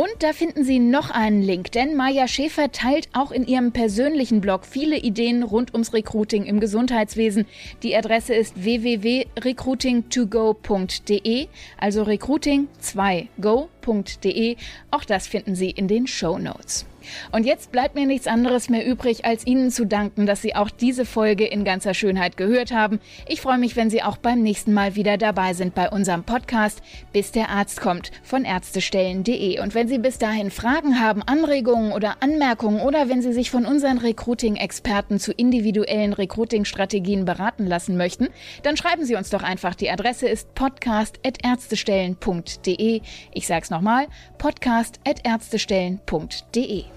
Und 0.00 0.10
da 0.20 0.32
finden 0.32 0.64
Sie 0.64 0.78
noch 0.78 1.10
einen 1.10 1.42
Link, 1.42 1.72
denn 1.72 1.94
Maja 1.94 2.26
Schäfer 2.26 2.72
teilt 2.72 3.10
auch 3.12 3.32
in 3.32 3.46
ihrem 3.46 3.72
persönlichen 3.72 4.40
Blog 4.40 4.64
viele 4.64 4.96
Ideen 4.96 5.42
rund 5.42 5.74
ums 5.74 5.92
Recruiting 5.92 6.46
im 6.46 6.58
Gesundheitswesen. 6.58 7.44
Die 7.82 7.94
Adresse 7.94 8.32
ist 8.32 8.64
www.recruiting2go.de, 8.64 11.48
also 11.76 12.04
recruiting2go.de. 12.04 14.56
Auch 14.90 15.04
das 15.04 15.26
finden 15.26 15.54
Sie 15.54 15.68
in 15.68 15.86
den 15.86 16.06
Show 16.06 16.38
Notes. 16.38 16.86
Und 17.32 17.46
jetzt 17.46 17.72
bleibt 17.72 17.94
mir 17.94 18.06
nichts 18.06 18.26
anderes 18.26 18.68
mehr 18.68 18.86
übrig, 18.86 19.24
als 19.24 19.46
Ihnen 19.46 19.70
zu 19.70 19.86
danken, 19.86 20.26
dass 20.26 20.42
Sie 20.42 20.54
auch 20.54 20.70
diese 20.70 21.04
Folge 21.04 21.46
in 21.46 21.64
ganzer 21.64 21.94
Schönheit 21.94 22.36
gehört 22.36 22.72
haben. 22.72 23.00
Ich 23.28 23.40
freue 23.40 23.58
mich, 23.58 23.76
wenn 23.76 23.90
Sie 23.90 24.02
auch 24.02 24.16
beim 24.16 24.42
nächsten 24.42 24.72
Mal 24.72 24.96
wieder 24.96 25.16
dabei 25.16 25.54
sind 25.54 25.74
bei 25.74 25.88
unserem 25.88 26.24
Podcast 26.24 26.82
Bis 27.12 27.32
der 27.32 27.50
Arzt 27.50 27.80
kommt 27.80 28.10
von 28.22 28.44
Ärztestellen.de. 28.44 29.60
Und 29.60 29.74
wenn 29.74 29.88
Sie 29.88 29.98
bis 29.98 30.18
dahin 30.18 30.50
Fragen 30.50 31.00
haben, 31.00 31.22
Anregungen 31.22 31.92
oder 31.92 32.16
Anmerkungen 32.20 32.80
oder 32.80 33.08
wenn 33.08 33.22
Sie 33.22 33.32
sich 33.32 33.50
von 33.50 33.64
unseren 33.66 33.98
Recruiting-Experten 33.98 35.18
zu 35.18 35.32
individuellen 35.32 36.12
Recruiting-Strategien 36.12 37.24
beraten 37.24 37.66
lassen 37.66 37.96
möchten, 37.96 38.28
dann 38.62 38.76
schreiben 38.76 39.04
Sie 39.04 39.16
uns 39.16 39.30
doch 39.30 39.42
einfach. 39.42 39.74
Die 39.74 39.90
Adresse 39.90 40.28
ist 40.28 40.54
podcast.ärztestellen.de. 40.54 43.00
Ich 43.32 43.46
sage 43.46 43.62
es 43.62 43.70
nochmal, 43.70 44.08
podcast.ärztestellen.de. 44.38 46.89